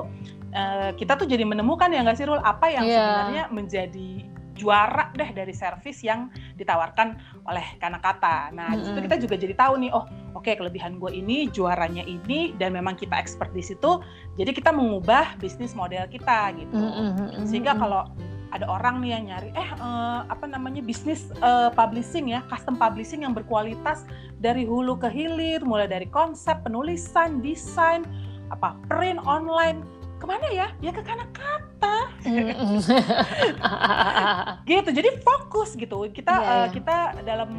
eh, 0.54 0.90
kita 0.94 1.18
tuh 1.18 1.26
jadi 1.26 1.42
menemukan 1.42 1.90
ya 1.90 2.06
nggak 2.06 2.14
sih 2.14 2.26
Rul 2.26 2.38
apa 2.38 2.70
yang 2.70 2.84
Iya. 2.86 2.94
sebenarnya 2.94 3.44
menjadi 3.50 4.08
juara 4.52 5.10
deh 5.16 5.32
dari 5.32 5.50
servis 5.50 6.04
yang 6.04 6.28
ditawarkan 6.54 7.31
oleh 7.42 7.66
Kanakata. 7.82 8.54
Nah, 8.54 8.74
di 8.78 8.86
situ 8.86 8.94
Mm-mm. 8.94 9.06
kita 9.10 9.16
juga 9.18 9.34
jadi 9.34 9.54
tahu 9.58 9.74
nih, 9.82 9.90
oh 9.90 10.06
oke 10.38 10.52
kelebihan 10.54 11.02
gue 11.02 11.10
ini, 11.10 11.50
juaranya 11.50 12.06
ini, 12.06 12.54
dan 12.56 12.74
memang 12.74 12.94
kita 12.94 13.18
expert 13.18 13.50
di 13.50 13.62
situ. 13.62 13.98
Jadi 14.38 14.50
kita 14.54 14.70
mengubah 14.70 15.38
bisnis 15.42 15.74
model 15.74 16.06
kita 16.06 16.54
gitu. 16.54 16.78
Mm-mm. 16.78 17.42
Sehingga 17.42 17.74
kalau 17.74 18.06
ada 18.52 18.68
orang 18.68 19.00
nih 19.00 19.16
yang 19.16 19.24
nyari, 19.32 19.50
eh 19.56 19.68
eh, 19.74 20.20
apa 20.28 20.44
namanya 20.44 20.84
bisnis 20.84 21.32
eh, 21.40 21.70
publishing 21.72 22.30
ya, 22.30 22.44
custom 22.52 22.76
publishing 22.76 23.24
yang 23.24 23.32
berkualitas 23.32 24.04
dari 24.38 24.68
hulu 24.68 25.00
ke 25.00 25.08
hilir, 25.08 25.64
mulai 25.64 25.88
dari 25.88 26.06
konsep, 26.06 26.60
penulisan, 26.62 27.40
desain, 27.40 28.04
apa 28.52 28.76
print 28.86 29.18
online, 29.24 29.80
ke 30.22 30.26
mana 30.30 30.46
ya? 30.48 30.66
Ya 30.78 30.94
ke 30.94 31.02
Kanakata 31.02 31.96
Mm-mm. 32.22 32.78
gitu 34.70 34.90
jadi 34.94 35.10
fokus 35.18 35.74
gitu 35.74 36.06
kita 36.08 36.30
Iya, 36.30 36.46
eh, 36.46 36.54
iya. 36.54 36.66
kita 36.70 36.96
dalam 37.26 37.50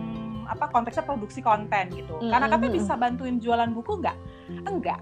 apa 0.43 0.67
konteksnya 0.69 1.03
produksi 1.03 1.39
konten 1.39 1.91
gitu 1.91 2.19
Mm, 2.19 2.31
karena 2.31 2.45
mm, 2.47 2.51
katanya 2.51 2.71
mm, 2.71 2.77
bisa 2.79 2.93
bantuin 2.95 3.35
jualan 3.39 3.69
buku 3.71 3.91
nggak 3.99 4.17
enggak 4.63 4.99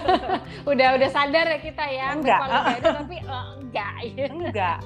udah 0.70 0.88
udah 0.96 1.08
sadar 1.08 1.46
ya 1.48 1.58
kita 1.60 1.84
ya 1.84 2.06
Enggak. 2.12 2.38
gada, 2.44 2.88
tapi 3.00 3.16
eh, 3.20 3.46
enggak 3.60 3.92
enggak 4.28 4.76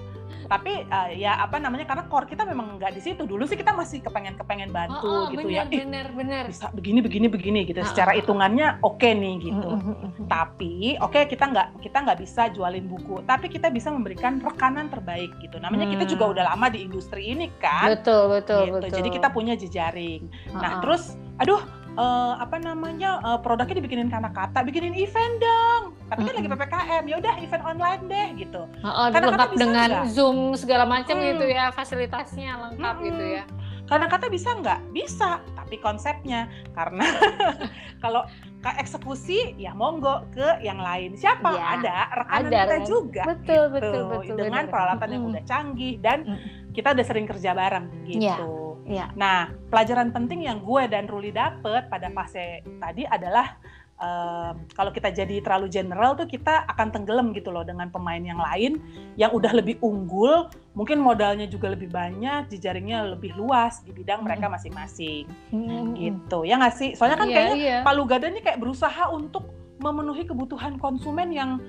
tapi 0.48 0.82
eh, 0.82 1.11
ya 1.14 1.37
apa 1.38 1.61
namanya 1.61 1.84
karena 1.84 2.08
core 2.08 2.24
kita 2.26 2.42
memang 2.42 2.80
nggak 2.80 2.96
di 2.96 3.00
situ. 3.00 3.22
Dulu 3.22 3.44
sih 3.44 3.54
kita 3.54 3.76
masih 3.76 4.00
kepengen 4.00 4.34
kepengen 4.34 4.72
bantu 4.72 5.04
Oh, 5.04 5.28
oh, 5.28 5.30
gitu 5.30 5.44
benar, 5.44 5.68
ya. 5.68 5.70
Ih, 5.70 5.80
benar 5.84 6.06
benar. 6.16 6.44
bisa 6.48 6.66
begini 6.72 7.04
begini 7.04 7.26
begini 7.28 7.61
gitu. 7.68 7.78
Ah, 7.78 7.87
secara 7.87 8.16
hitungannya 8.16 8.80
oke 8.80 9.04
nih 9.04 9.34
gitu. 9.38 9.68
Mm-mm. 9.68 10.26
tapi 10.26 10.96
oke 10.98 11.20
kita 11.28 11.44
nggak 11.46 11.68
kita 11.84 11.98
nggak 12.00 12.18
bisa 12.18 12.42
jualin 12.50 12.88
buku. 12.88 13.20
Tapi 13.22 13.46
kita 13.46 13.68
bisa 13.68 13.92
memberikan 13.92 14.40
rekanan 14.40 14.88
terbaik 14.88 15.30
gitu. 15.38 15.61
Namanya 15.61 15.84
kita 15.87 16.04
Hmm. 16.08 16.12
juga 16.12 16.24
udah 16.32 16.44
lama 16.48 16.66
di 16.68 16.82
industri 16.82 17.30
ini 17.30 17.52
kan. 17.61 17.92
Betul 17.92 18.32
betul 18.32 18.62
gitu. 18.64 18.74
betul. 18.80 18.96
Jadi 18.96 19.08
kita 19.12 19.28
punya 19.28 19.52
jejaring. 19.52 20.24
Nah, 20.50 20.80
terus 20.80 21.12
aduh 21.37 21.61
eh, 21.98 22.34
apa 22.38 22.56
namanya 22.56 23.18
eh, 23.20 23.38
produknya 23.38 23.76
dibikinin 23.76 24.06
karena 24.06 24.30
kata, 24.30 24.62
bikinin 24.62 24.94
event 24.94 25.34
dong. 25.38 25.82
Tapi 26.08 26.20
kan 26.22 26.32
lagi 26.32 26.46
Mm-mm. 26.46 26.56
PPKM, 26.56 27.04
ya 27.04 27.16
udah 27.18 27.34
event 27.37 27.64
online 27.66 28.02
deh 28.06 28.28
gitu. 28.38 28.62
Oh, 28.80 29.06
Karena 29.11 29.26
lengkap 29.28 29.42
kata 29.42 29.52
bisa 29.52 29.61
dengan 29.61 29.88
nggak? 29.92 30.06
zoom 30.08 30.38
segala 30.54 30.84
macam 30.87 31.14
Hmm. 31.14 31.26
gitu 31.26 31.44
ya 31.44 31.64
fasilitasnya 31.68 32.50
lengkap 32.58 32.94
Mm-mm. 32.96 33.08
gitu 33.11 33.24
ya 33.34 33.44
Karena 33.84 34.04
kata 34.04 34.28
bisa 34.28 34.52
nggak? 34.52 34.80
Bisa, 34.90 35.30
tapi 35.54 35.76
konsepnya 35.78 36.44
karena 36.72 37.08
kalau 38.04 38.20
ke 38.58 38.70
eksekusi 38.76 39.56
ya 39.56 39.72
monggo 39.72 40.28
ke 40.28 40.61
yang 40.61 40.76
lain. 40.76 41.12
Siapa? 41.14 41.48
Iya, 41.50 41.64
Ada 41.74 41.96
rekanan 42.14 42.40
ada, 42.46 42.58
kita 42.58 42.76
juga. 42.84 43.22
betul 43.24 43.62
gitu. 43.64 43.72
betul 43.72 44.02
betul 44.06 44.37
dengan 44.37 44.64
benar. 44.64 44.72
peralatan 44.72 45.08
yang 45.08 45.22
Mm-mm. 45.22 45.32
udah 45.32 45.44
canggih 45.44 45.94
dan 45.98 46.18
Mm. 46.20 46.38
kita 46.70 46.88
udah 46.92 47.06
sering 47.06 47.24
kerja 47.24 47.50
bareng 47.52 47.87
gitu. 48.04 48.67
Iya. 48.88 49.12
Nah, 49.14 49.53
pelajaran 49.68 50.11
penting 50.11 50.48
yang 50.48 50.64
gue 50.64 50.88
dan 50.88 51.05
Ruli 51.05 51.29
dapet 51.29 51.92
pada 51.92 52.09
fase 52.09 52.64
tadi 52.81 53.05
adalah 53.05 53.61
eh, 54.01 54.51
kalau 54.72 54.90
kita 54.90 55.12
jadi 55.12 55.44
terlalu 55.44 55.68
general 55.68 56.16
tuh 56.16 56.24
kita 56.24 56.64
akan 56.72 56.88
tenggelam 56.88 57.37
gitu 57.37 57.53
loh 57.53 57.68
dengan 57.68 57.92
pemain 57.92 58.22
yang 58.22 58.40
lain 58.40 58.81
yang 59.20 59.29
udah 59.37 59.53
lebih 59.53 59.77
unggul, 59.85 60.48
mungkin 60.72 61.05
modalnya 61.05 61.44
juga 61.44 61.68
lebih 61.68 61.92
banyak, 61.92 62.48
jejaringnya 62.48 63.12
lebih 63.12 63.37
luas 63.37 63.85
di 63.85 63.92
bidang 63.92 64.24
mereka 64.24 64.48
masing-masing 64.48 65.29
Mm-mm. 65.53 65.92
gitu. 66.01 66.48
Ya 66.48 66.57
nggak 66.57 66.74
sih? 66.81 66.90
Soalnya 66.96 67.20
kan 67.20 67.29
Iya, 67.29 67.37
kayaknya 67.37 67.57
iya. 67.61 67.79
Palu 67.85 68.09
Gada 68.09 68.27
ini 68.33 68.40
kayak 68.40 68.57
berusaha 68.57 69.12
untuk 69.12 69.53
memenuhi 69.79 70.27
kebutuhan 70.27 70.81
konsumen 70.81 71.31
yang 71.31 71.61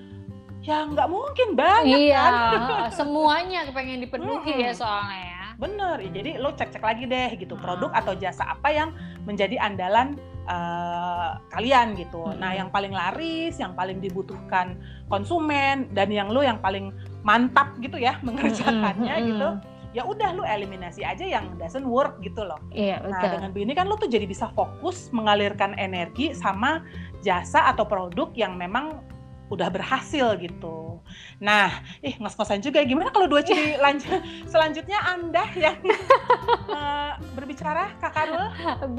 yang 0.60 0.92
nggak 0.92 1.08
mungkin 1.08 1.56
banyak 1.56 2.12
iya 2.12 2.20
kan. 2.20 2.92
semuanya 2.92 3.64
kepengen 3.64 4.04
dipenuhi 4.04 4.60
Mm-mm. 4.60 4.66
ya 4.68 4.72
soalnya 4.76 5.20
ya 5.24 5.39
Bener, 5.60 6.00
ya, 6.00 6.10
jadi 6.10 6.40
lo 6.40 6.56
cek-cek 6.56 6.80
lagi 6.80 7.04
deh 7.04 7.36
gitu 7.36 7.60
Ah. 7.60 7.62
produk 7.62 7.92
atau 7.92 8.16
jasa 8.16 8.48
apa 8.48 8.72
yang 8.72 8.96
menjadi 9.28 9.60
andalan 9.60 10.16
eh, 10.50 11.32
kalian 11.54 11.94
gitu. 11.94 12.26
Mm-mm. 12.26 12.42
Nah, 12.42 12.58
yang 12.58 12.74
paling 12.74 12.90
laris, 12.90 13.62
yang 13.62 13.78
paling 13.78 14.02
dibutuhkan 14.02 14.80
konsumen 15.06 15.92
dan 15.94 16.10
yang 16.10 16.32
lo 16.34 16.42
yang 16.42 16.58
paling 16.58 16.90
mantap 17.22 17.78
gitu 17.78 18.02
ya 18.02 18.18
mengerjakannya 18.26 19.14
Mm-mm. 19.14 19.30
gitu. 19.30 19.48
Ya 19.94 20.06
udah 20.06 20.34
lo 20.38 20.46
eliminasi 20.46 21.02
aja 21.06 21.22
yang 21.26 21.54
doesn't 21.62 21.86
work 21.86 22.18
gitu 22.26 22.46
loh. 22.46 22.58
iya 22.74 22.98
Nah, 23.02 23.20
betul 23.20 23.30
dengan 23.36 23.50
begini 23.54 23.74
kan 23.78 23.86
lo 23.90 23.98
tuh 23.98 24.10
jadi 24.10 24.26
bisa 24.26 24.50
fokus 24.58 25.10
mengalirkan 25.14 25.78
energi 25.78 26.34
sama 26.34 26.82
jasa 27.22 27.70
atau 27.70 27.86
produk 27.86 28.30
yang 28.34 28.58
memang 28.58 29.02
udah 29.50 29.68
berhasil 29.74 30.38
gitu. 30.38 31.02
Nah, 31.42 31.82
ih 32.06 32.16
ngos-ngosan 32.22 32.62
juga. 32.62 32.86
Gimana 32.86 33.10
kalau 33.10 33.26
dua 33.26 33.42
ciri 33.42 33.76
lanjut 33.82 34.22
selanjutnya 34.46 35.00
Anda 35.04 35.44
yang 35.58 35.80
eh, 36.78 37.14
berbicara, 37.34 37.98
Kak 37.98 38.12
Karul? 38.14 38.48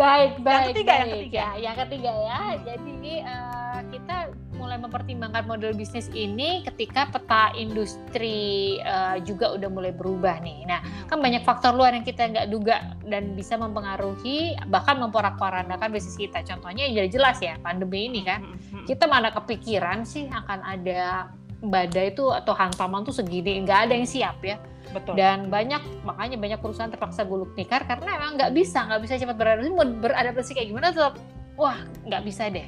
baik 0.01 0.43
baik 0.43 0.75
ketiga, 0.75 0.93
yang 0.93 1.09
baik. 1.09 1.15
ketiga. 1.17 1.39
ya 1.41 1.51
yang 1.61 1.77
ketiga 1.87 2.13
ya 2.13 2.41
jadi 2.65 3.13
eh, 3.25 3.81
kita 3.93 4.17
mulai 4.61 4.77
mempertimbangkan 4.77 5.49
model 5.49 5.73
bisnis 5.73 6.13
ini 6.13 6.61
ketika 6.69 7.09
peta 7.09 7.49
industri 7.57 8.77
eh, 8.77 9.17
juga 9.25 9.57
udah 9.57 9.69
mulai 9.73 9.93
berubah 9.95 10.37
nih 10.45 10.69
nah 10.69 10.81
kan 11.09 11.19
banyak 11.19 11.41
faktor 11.43 11.73
luar 11.73 11.97
yang 11.97 12.05
kita 12.05 12.29
nggak 12.29 12.49
duga 12.53 12.95
dan 13.09 13.33
bisa 13.33 13.57
mempengaruhi 13.57 14.55
bahkan 14.69 15.01
memporak-porandakan 15.01 15.89
bisnis 15.89 16.21
kita 16.21 16.45
contohnya 16.45 16.85
yang 16.85 17.09
jelas 17.09 17.41
ya 17.41 17.57
pandemi 17.65 18.13
ini 18.13 18.21
kan 18.21 18.45
Mm-mm. 18.45 18.85
kita 18.85 19.09
mana 19.09 19.33
kepikiran 19.33 20.05
sih 20.05 20.29
akan 20.45 20.61
ada 20.65 21.31
badai 21.61 22.17
itu 22.17 22.25
atau 22.33 22.57
hantaman 22.57 23.05
tuh 23.05 23.13
segini 23.13 23.61
nggak 23.65 23.89
ada 23.89 23.93
yang 23.93 24.09
siap 24.09 24.41
ya 24.41 24.57
Betul. 24.91 25.15
dan 25.15 25.53
banyak 25.53 25.81
makanya 26.03 26.41
banyak 26.41 26.59
perusahaan 26.59 26.89
terpaksa 26.89 27.23
gulung 27.29 27.53
tikar 27.53 27.85
karena 27.85 28.17
emang 28.17 28.41
nggak 28.41 28.53
bisa 28.57 28.89
nggak 28.89 29.01
bisa 29.05 29.15
cepat 29.21 29.37
beradaptasi 29.37 29.71
mau 29.77 29.85
beradaptasi 29.85 30.51
kayak 30.57 30.69
gimana 30.73 30.89
tetap 30.89 31.21
wah 31.61 31.77
nggak 32.09 32.23
bisa 32.25 32.49
deh 32.49 32.65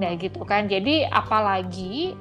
Nah 0.00 0.16
gitu 0.16 0.40
kan. 0.46 0.68
Jadi 0.70 1.04
apalagi 1.04 2.16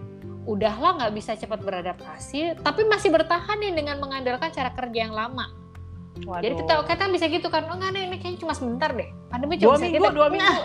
udahlah 0.49 0.97
nggak 0.97 1.13
bisa 1.13 1.37
cepat 1.37 1.61
beradaptasi, 1.61 2.65
tapi 2.65 2.81
masih 2.89 3.13
bertahan 3.13 3.61
nih 3.61 3.71
dengan 3.77 4.01
mengandalkan 4.01 4.49
cara 4.49 4.73
kerja 4.73 5.07
yang 5.07 5.13
lama. 5.13 5.53
Waduh. 6.27 6.43
Jadi 6.43 6.53
kita 6.65 6.73
kita 6.83 7.03
bisa 7.13 7.25
gitu 7.31 7.47
kan, 7.47 7.69
oh 7.71 7.77
nggak 7.77 7.91
nih 7.95 8.01
ini 8.09 8.17
kayaknya 8.19 8.39
cuma 8.43 8.53
sebentar 8.57 8.91
deh. 8.91 9.07
Pandemi 9.31 9.55
cuma 9.61 9.77
dua 9.77 9.79
minggu, 9.79 9.95
kita, 10.01 10.09
dua 10.11 10.27
minggu. 10.27 10.61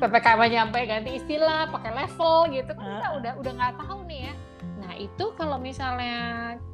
PPKM 0.00 0.40
nyampe 0.48 0.78
ganti 0.84 1.10
istilah, 1.18 1.68
pakai 1.70 1.92
level 1.94 2.36
gitu, 2.52 2.72
kan 2.74 2.86
kita 2.98 3.08
udah 3.18 3.32
udah 3.40 3.52
nggak 3.56 3.74
tahu 3.80 3.98
nih 4.08 4.20
ya. 4.30 4.34
Nah 4.82 4.92
itu 4.98 5.24
kalau 5.38 5.56
misalnya 5.62 6.16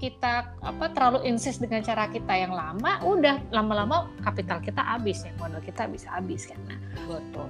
kita 0.01 0.57
apa 0.65 0.85
terlalu 0.97 1.29
insist 1.29 1.61
dengan 1.61 1.85
cara 1.85 2.09
kita 2.09 2.35
yang 2.35 2.53
lama, 2.57 2.99
udah 3.05 3.39
lama-lama 3.53 4.09
kapital 4.25 4.59
kita 4.65 4.81
habis 4.81 5.23
ya, 5.25 5.33
modal 5.37 5.61
kita 5.63 5.87
bisa 5.87 6.09
habis 6.13 6.49
kan. 6.49 6.59
Nah, 6.67 6.79
betul 7.07 7.49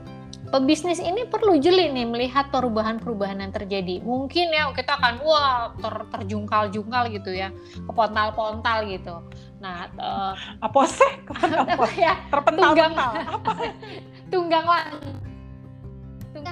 pebisnis 0.48 0.98
ini 0.98 1.28
perlu 1.28 1.60
jeli 1.60 1.92
nih 1.92 2.08
melihat 2.08 2.48
perubahan-perubahan 2.48 3.44
yang 3.44 3.52
terjadi. 3.52 4.00
Mungkin 4.00 4.48
ya 4.52 4.72
kita 4.72 4.96
akan 4.96 5.14
wah 5.22 5.72
ter 5.76 5.94
terjungkal-jungkal 6.18 7.12
gitu 7.12 7.30
ya, 7.36 7.52
kepontal-pontal 7.84 8.88
gitu. 8.88 9.20
Nah, 9.60 9.90
uh, 10.00 10.34
apa 10.62 10.80
sih? 10.88 11.12
Apa 11.28 11.86
ya? 12.04 12.14
Terpental-pental. 12.32 13.10
Apa? 13.38 13.52
Tunggang. 14.32 14.66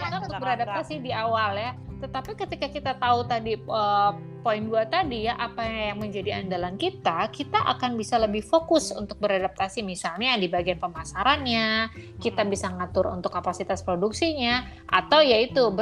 Kan 0.07 0.23
untuk 0.23 0.39
beradaptasi 0.39 1.03
di 1.03 1.11
awal 1.11 1.59
ya 1.59 1.73
tetapi 1.97 2.37
ketika 2.37 2.69
kita 2.69 2.93
tahu 3.01 3.25
tadi 3.25 3.57
uh, 3.57 4.13
poin 4.45 4.63
dua 4.63 4.85
tadi 4.85 5.27
ya 5.27 5.35
apa 5.35 5.65
yang 5.65 5.99
menjadi 5.99 6.45
andalan 6.45 6.77
kita, 6.77 7.27
kita 7.33 7.57
akan 7.57 7.97
bisa 7.97 8.21
lebih 8.21 8.45
fokus 8.45 8.93
untuk 8.93 9.17
beradaptasi 9.19 9.81
misalnya 9.81 10.37
di 10.37 10.47
bagian 10.47 10.77
pemasarannya, 10.77 11.91
kita 12.21 12.45
hmm. 12.45 12.53
bisa 12.53 12.69
ngatur 12.69 13.11
untuk 13.11 13.33
kapasitas 13.33 13.81
produksinya 13.81 14.69
atau 14.87 15.25
yaitu 15.25 15.73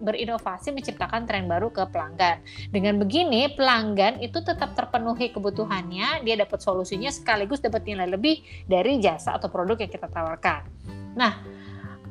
berinovasi 0.00 0.72
menciptakan 0.72 1.28
tren 1.28 1.44
baru 1.46 1.68
ke 1.68 1.84
pelanggan. 1.92 2.40
Dengan 2.72 2.96
begini 2.96 3.52
pelanggan 3.52 4.24
itu 4.24 4.40
tetap 4.40 4.72
terpenuhi 4.72 5.30
kebutuhannya, 5.30 6.24
dia 6.24 6.34
dapat 6.40 6.64
solusinya 6.64 7.12
sekaligus 7.12 7.60
dapat 7.60 7.84
nilai 7.84 8.08
lebih 8.08 8.40
dari 8.64 8.98
jasa 9.04 9.36
atau 9.36 9.52
produk 9.52 9.76
yang 9.78 9.92
kita 9.92 10.08
tawarkan. 10.08 10.64
Nah, 11.12 11.38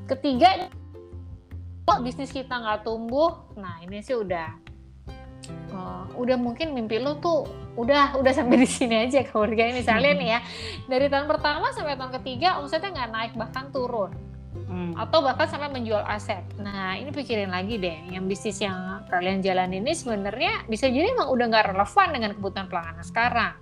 ketiga 0.07 0.71
kok 1.87 2.03
bisnis 2.03 2.35
kita 2.35 2.51
nggak 2.51 2.83
tumbuh 2.83 3.47
nah 3.55 3.79
ini 3.79 4.03
sih 4.03 4.19
udah 4.19 4.51
uh, 5.71 6.05
udah 6.19 6.35
mungkin 6.35 6.75
mimpi 6.75 6.99
lu 6.99 7.15
tuh 7.23 7.47
udah 7.79 8.19
udah 8.19 8.33
sampai 8.35 8.59
di 8.59 8.67
sini 8.67 9.07
aja 9.07 9.23
keluarga 9.23 9.71
misalnya 9.71 10.11
nih 10.19 10.29
ya 10.35 10.39
dari 10.91 11.07
tahun 11.07 11.31
pertama 11.31 11.71
sampai 11.71 11.95
tahun 11.95 12.11
ketiga 12.19 12.59
omsetnya 12.59 12.91
nggak 12.91 13.11
naik 13.15 13.33
bahkan 13.39 13.71
turun 13.71 14.11
hmm. 14.67 14.93
atau 14.97 15.23
bahkan 15.23 15.47
sampai 15.47 15.69
menjual 15.71 16.03
aset. 16.05 16.43
Nah 16.57 16.97
ini 16.97 17.09
pikirin 17.13 17.53
lagi 17.53 17.77
deh, 17.77 17.97
yang 18.11 18.25
bisnis 18.25 18.57
yang 18.57 19.05
kalian 19.07 19.45
jalan 19.45 19.71
ini 19.71 19.93
sebenarnya 19.93 20.67
bisa 20.67 20.89
jadi 20.89 21.13
emang 21.13 21.31
udah 21.31 21.45
nggak 21.49 21.65
relevan 21.73 22.07
dengan 22.13 22.31
kebutuhan 22.35 22.67
pelanggan 22.67 23.05
sekarang. 23.05 23.53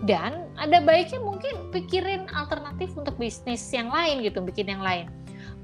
Dan 0.00 0.48
ada 0.56 0.80
baiknya 0.80 1.20
mungkin 1.20 1.70
pikirin 1.76 2.24
alternatif 2.32 2.96
untuk 2.96 3.20
bisnis 3.20 3.60
yang 3.68 3.92
lain 3.92 4.24
gitu, 4.24 4.40
bikin 4.40 4.72
yang 4.72 4.80
lain. 4.80 5.12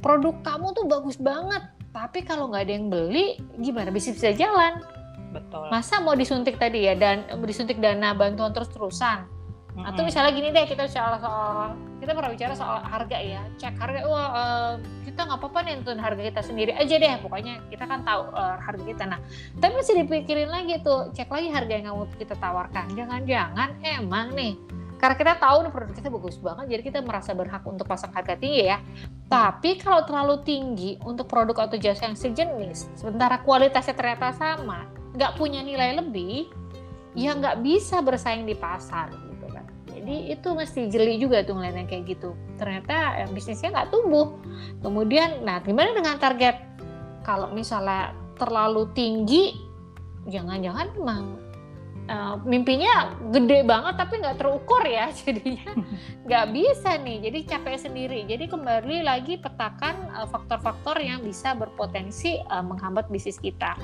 Produk 0.04 0.36
kamu 0.44 0.76
tuh 0.76 0.84
bagus 0.84 1.16
banget, 1.16 1.64
tapi 1.96 2.20
kalau 2.28 2.52
nggak 2.52 2.68
ada 2.68 2.72
yang 2.76 2.92
beli, 2.92 3.40
gimana 3.56 3.88
bisa 3.88 4.12
bisa 4.12 4.28
jalan? 4.36 4.84
Betul. 5.32 5.72
Masa 5.72 6.04
mau 6.04 6.12
disuntik 6.12 6.60
tadi 6.60 6.84
ya 6.84 6.92
dan 6.92 7.24
disuntik 7.40 7.80
dana 7.80 8.12
bantuan 8.12 8.52
terus-terusan? 8.52 9.24
Mm-hmm. 9.24 9.88
Atau 9.88 10.04
misalnya 10.04 10.32
gini 10.36 10.52
deh 10.52 10.68
kita 10.68 10.88
soal 10.92 11.16
soal 11.16 11.72
kita 12.00 12.12
pernah 12.12 12.32
bicara 12.32 12.52
soal 12.52 12.84
harga 12.84 13.16
ya, 13.16 13.40
cek 13.56 13.80
harga 13.80 14.04
wah 14.04 14.28
uh, 14.28 14.72
kita 15.08 15.24
nggak 15.24 15.40
apa-apa 15.40 15.58
nih 15.64 15.72
nentuin 15.80 16.00
harga 16.00 16.20
kita 16.20 16.40
sendiri 16.44 16.72
aja 16.76 16.94
deh, 17.00 17.12
pokoknya 17.24 17.64
kita 17.72 17.84
kan 17.88 18.04
tahu 18.04 18.28
uh, 18.36 18.56
harga 18.60 18.84
kita. 18.84 19.04
Nah, 19.08 19.20
tapi 19.56 19.72
masih 19.80 20.04
dipikirin 20.04 20.52
lagi 20.52 20.76
tuh, 20.84 21.08
cek 21.16 21.32
lagi 21.32 21.48
harga 21.48 21.72
yang 21.80 21.86
kamu 21.92 22.04
kita 22.20 22.36
tawarkan. 22.36 22.92
Jangan-jangan 22.92 23.80
emang 23.80 24.36
nih 24.36 24.52
karena 24.96 25.16
kita 25.16 25.32
tahu 25.36 25.56
nih 25.68 25.72
produk 25.72 25.94
kita 25.94 26.08
bagus 26.08 26.36
banget 26.40 26.64
jadi 26.72 26.82
kita 26.88 26.98
merasa 27.04 27.36
berhak 27.36 27.62
untuk 27.68 27.84
pasang 27.84 28.12
harga 28.16 28.32
tinggi 28.36 28.64
ya 28.64 28.80
tapi 29.26 29.74
kalau 29.82 30.06
terlalu 30.06 30.42
tinggi 30.46 31.02
untuk 31.02 31.26
produk 31.26 31.66
atau 31.66 31.74
jasa 31.74 32.06
yang 32.06 32.14
sejenis 32.14 32.94
sementara 32.94 33.42
kualitasnya 33.42 33.98
ternyata 33.98 34.30
sama 34.30 34.86
nggak 35.18 35.34
punya 35.34 35.66
nilai 35.66 35.98
lebih 35.98 36.46
ya 37.16 37.32
nggak 37.32 37.64
bisa 37.64 38.04
bersaing 38.04 38.44
di 38.44 38.52
pasar 38.52 39.08
gitu 39.32 39.48
kan. 39.48 39.64
Jadi 39.88 40.36
itu 40.36 40.48
mesti 40.52 40.92
jeli 40.92 41.16
juga 41.16 41.40
tuh 41.42 41.56
ngeliatnya 41.56 41.88
kayak 41.88 42.04
gitu. 42.12 42.36
Ternyata 42.60 43.24
ya, 43.24 43.26
bisnisnya 43.32 43.72
nggak 43.72 43.88
tumbuh. 43.88 44.36
Kemudian 44.84 45.42
nah 45.42 45.64
gimana 45.64 45.96
dengan 45.96 46.20
target? 46.20 46.60
Kalau 47.24 47.50
misalnya 47.50 48.12
terlalu 48.36 48.92
tinggi 48.92 49.56
jangan-jangan 50.28 50.92
memang 51.00 51.45
Uh, 52.06 52.38
mimpinya 52.46 53.18
gede 53.34 53.66
banget 53.66 53.98
tapi 53.98 54.22
nggak 54.22 54.38
terukur 54.38 54.78
ya 54.86 55.10
jadinya 55.26 55.74
nggak 56.22 56.46
bisa 56.54 56.90
nih. 57.02 57.18
Jadi 57.26 57.38
capek 57.50 57.76
sendiri. 57.82 58.20
Jadi 58.30 58.46
kembali 58.46 59.02
lagi 59.02 59.34
petakan 59.42 60.14
eh, 60.14 60.28
faktor-faktor 60.30 61.02
yang 61.02 61.22
bisa 61.26 61.58
berpotensi 61.58 62.38
uh, 62.46 62.62
menghambat 62.62 63.10
bisnis 63.10 63.42
kita. 63.42 63.74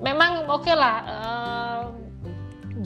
Memang 0.00 0.48
oke 0.48 0.64
okay 0.64 0.76
lah 0.76 0.96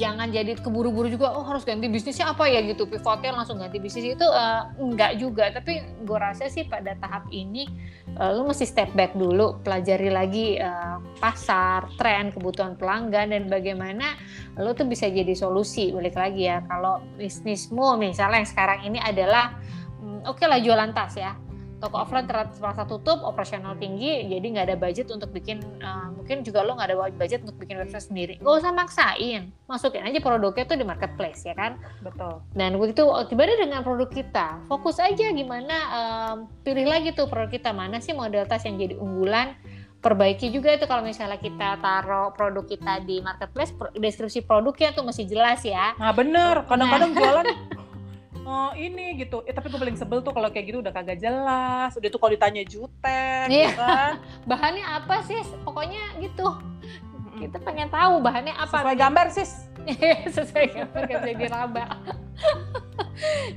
jangan 0.01 0.33
jadi 0.33 0.57
keburu-buru 0.57 1.13
juga 1.13 1.37
oh 1.37 1.45
harus 1.45 1.69
ganti 1.69 1.93
bisnisnya 1.93 2.33
apa 2.33 2.49
ya? 2.49 2.65
Gitu. 2.65 2.89
Pivotnya 2.89 3.37
langsung 3.37 3.61
ganti 3.61 3.77
bisnis 3.77 4.17
itu 4.17 4.25
uh, 4.25 4.73
enggak 4.81 5.21
juga. 5.21 5.53
Tapi 5.53 5.85
gue 6.01 6.19
rasa 6.19 6.49
sih 6.49 6.65
pada 6.65 6.97
tahap 6.97 7.29
ini 7.29 7.69
uh, 8.17 8.33
lu 8.33 8.49
mesti 8.49 8.65
step 8.65 8.97
back 8.97 9.13
dulu 9.13 9.61
pelajari 9.61 10.09
lagi 10.09 10.57
uh, 10.57 10.97
pasar 11.21 11.85
tren 12.01 12.33
kebutuhan 12.33 12.81
pelanggan 12.81 13.37
dan 13.37 13.53
bagaimana 13.53 14.17
lu 14.57 14.73
tuh 14.73 14.89
bisa 14.89 15.05
jadi 15.13 15.37
solusi. 15.37 15.93
Balik 15.93 16.17
lagi 16.17 16.49
ya 16.49 16.65
kalau 16.65 17.05
bisnismu 17.21 18.01
misalnya 18.01 18.41
yang 18.41 18.49
sekarang 18.49 18.81
ini 18.89 18.97
adalah 18.97 19.61
um, 20.01 20.25
oke 20.25 20.41
okay 20.41 20.49
lah 20.49 20.57
jualan 20.57 20.97
tas 20.97 21.13
ya 21.21 21.50
toko 21.81 21.97
offline 21.97 22.29
terasa 22.29 22.85
tutup, 22.85 23.25
operasional 23.25 23.75
tinggi, 23.81 24.29
jadi 24.29 24.47
nggak 24.47 24.66
ada 24.69 24.77
budget 24.77 25.09
untuk 25.09 25.33
bikin, 25.33 25.64
uh, 25.81 26.12
mungkin 26.12 26.45
juga 26.45 26.61
lo 26.61 26.77
nggak 26.77 26.88
ada 26.93 26.97
budget 27.16 27.40
untuk 27.43 27.57
bikin 27.57 27.81
website 27.81 28.07
sendiri. 28.12 28.35
Nggak 28.38 28.55
usah 28.61 28.73
maksain, 28.77 29.43
masukin 29.64 30.05
aja 30.05 30.21
produknya 30.21 30.69
tuh 30.69 30.77
di 30.77 30.85
marketplace 30.85 31.49
ya 31.49 31.57
kan. 31.57 31.81
Betul. 32.05 32.45
Dan 32.53 32.77
begitu 32.77 33.09
tiba 33.33 33.49
dengan 33.49 33.81
produk 33.81 34.12
kita, 34.12 34.61
fokus 34.69 35.01
aja 35.01 35.33
gimana 35.33 35.77
um, 35.90 36.37
pilih 36.61 36.85
lagi 36.85 37.16
tuh 37.16 37.27
produk 37.27 37.49
kita 37.49 37.73
mana 37.73 37.99
sih 37.99 38.12
model 38.12 38.45
tas 38.45 38.62
yang 38.69 38.77
jadi 38.77 39.01
unggulan. 39.01 39.57
Perbaiki 40.01 40.49
juga 40.49 40.73
itu 40.73 40.88
kalau 40.88 41.05
misalnya 41.05 41.37
kita 41.37 41.77
taruh 41.77 42.33
produk 42.33 42.64
kita 42.64 43.05
di 43.05 43.21
marketplace, 43.21 43.77
deskripsi 43.93 44.49
produknya 44.49 44.97
tuh 44.97 45.05
masih 45.05 45.29
jelas 45.29 45.61
ya. 45.61 45.93
Nah 46.01 46.16
bener, 46.16 46.64
kadang-kadang 46.64 47.12
nah. 47.12 47.21
jualan 47.21 47.47
oh 48.44 48.72
ini 48.76 49.16
gitu. 49.20 49.42
Eh 49.44 49.53
tapi 49.53 49.68
gue 49.68 49.81
paling 49.81 49.98
sebel 49.98 50.24
tuh 50.24 50.33
kalau 50.33 50.48
kayak 50.53 50.66
gitu 50.70 50.79
udah 50.81 50.92
kagak 50.92 51.18
jelas. 51.20 51.92
Udah 51.96 52.09
tuh 52.09 52.20
kalau 52.20 52.33
ditanya 52.33 52.62
jutek 52.64 53.46
iya. 53.48 53.72
gitu 53.72 53.81
kan. 53.81 54.12
Bahannya 54.50 54.85
apa 54.85 55.24
sih? 55.26 55.40
Pokoknya 55.64 56.03
gitu 56.20 56.46
kita 57.40 57.57
pengen 57.64 57.88
tahu 57.88 58.20
bahannya 58.20 58.53
apa 58.53 58.85
sesuai 58.85 58.98
gambar 59.00 59.26
sis. 59.33 59.50
Sesuai 60.37 60.66
gambar 60.76 61.00
gak 61.09 61.20
bisa 61.24 61.37
diraba. 61.40 61.85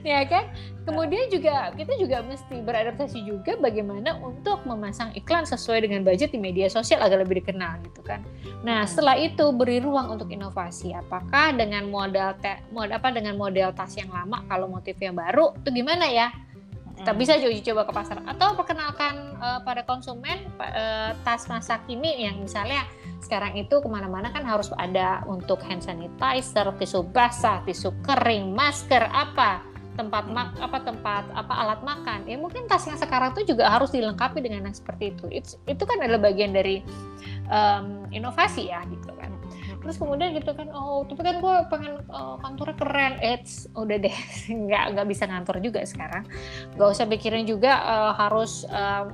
Ya 0.03 0.27
kan? 0.27 0.51
Kemudian 0.83 1.31
juga 1.31 1.71
kita 1.71 1.95
juga 1.95 2.19
mesti 2.27 2.59
beradaptasi 2.59 3.23
juga 3.23 3.55
bagaimana 3.55 4.19
untuk 4.19 4.67
memasang 4.67 5.15
iklan 5.15 5.47
sesuai 5.47 5.87
dengan 5.87 6.03
budget 6.03 6.35
di 6.35 6.39
media 6.43 6.67
sosial 6.67 6.99
agar 6.99 7.23
lebih 7.23 7.39
dikenal 7.39 7.79
gitu 7.87 8.03
kan? 8.03 8.19
Nah 8.67 8.83
setelah 8.83 9.15
itu 9.15 9.55
beri 9.55 9.79
ruang 9.79 10.11
untuk 10.11 10.27
inovasi. 10.27 10.91
Apakah 10.91 11.55
dengan 11.55 11.87
model 11.87 12.35
te, 12.43 12.59
model 12.75 12.99
apa 12.99 13.15
dengan 13.15 13.39
model 13.39 13.71
tas 13.71 13.95
yang 13.95 14.11
lama 14.11 14.43
kalau 14.51 14.67
motifnya 14.67 15.15
baru 15.15 15.55
itu 15.63 15.71
gimana 15.71 16.11
ya? 16.11 16.27
Kita 16.99 17.15
bisa 17.15 17.39
uji 17.39 17.63
coba 17.63 17.87
ke 17.87 17.93
pasar. 17.95 18.19
Atau 18.27 18.53
perkenalkan 18.59 19.39
uh, 19.39 19.59
pada 19.63 19.87
konsumen 19.87 20.43
uh, 20.59 21.15
tas 21.23 21.47
masa 21.47 21.79
kini 21.87 22.27
yang 22.27 22.43
misalnya 22.43 22.83
sekarang 23.23 23.55
itu 23.55 23.79
ke 23.79 23.87
mana-mana 23.87 24.27
kan 24.35 24.43
harus 24.43 24.67
ada 24.75 25.23
untuk 25.23 25.63
hand 25.63 25.79
sanitizer, 25.79 26.67
tisu 26.75 27.07
basah, 27.15 27.63
tisu 27.63 27.95
kering, 28.03 28.51
masker 28.51 29.07
apa? 29.07 29.63
Tempat 29.95 30.25
mak 30.27 30.57
apa 30.59 30.77
tempat 30.83 31.23
apa 31.31 31.53
alat 31.53 31.79
makan. 31.85 32.27
Ya 32.27 32.35
mungkin 32.35 32.67
tas 32.67 32.83
yang 32.89 32.99
sekarang 32.99 33.31
tuh 33.31 33.47
juga 33.47 33.71
harus 33.71 33.93
dilengkapi 33.93 34.43
dengan 34.43 34.67
yang 34.67 34.75
seperti 34.75 35.15
itu. 35.15 35.25
Itu, 35.31 35.55
itu 35.69 35.83
kan 35.85 36.01
adalah 36.03 36.27
bagian 36.27 36.51
dari 36.51 36.83
um, 37.47 38.09
inovasi 38.11 38.67
ya 38.73 38.83
gitu 38.89 39.13
kan. 39.15 39.31
Terus 39.85 39.99
kemudian 39.99 40.33
gitu 40.33 40.55
kan 40.55 40.71
oh 40.71 41.03
tapi 41.05 41.21
kan 41.21 41.35
gue 41.43 41.55
pengen 41.69 41.93
uh, 42.09 42.41
kantornya 42.41 42.75
keren. 42.75 43.13
It's 43.21 43.69
udah 43.77 43.97
deh 44.01 44.17
nggak 44.67 44.97
nggak 44.97 45.07
bisa 45.07 45.29
ngantor 45.29 45.61
juga 45.61 45.85
sekarang. 45.85 46.25
Nggak 46.73 46.89
usah 46.89 47.05
pikirin 47.05 47.45
juga 47.45 47.77
uh, 47.85 48.11
harus 48.17 48.65
uh, 48.73 49.07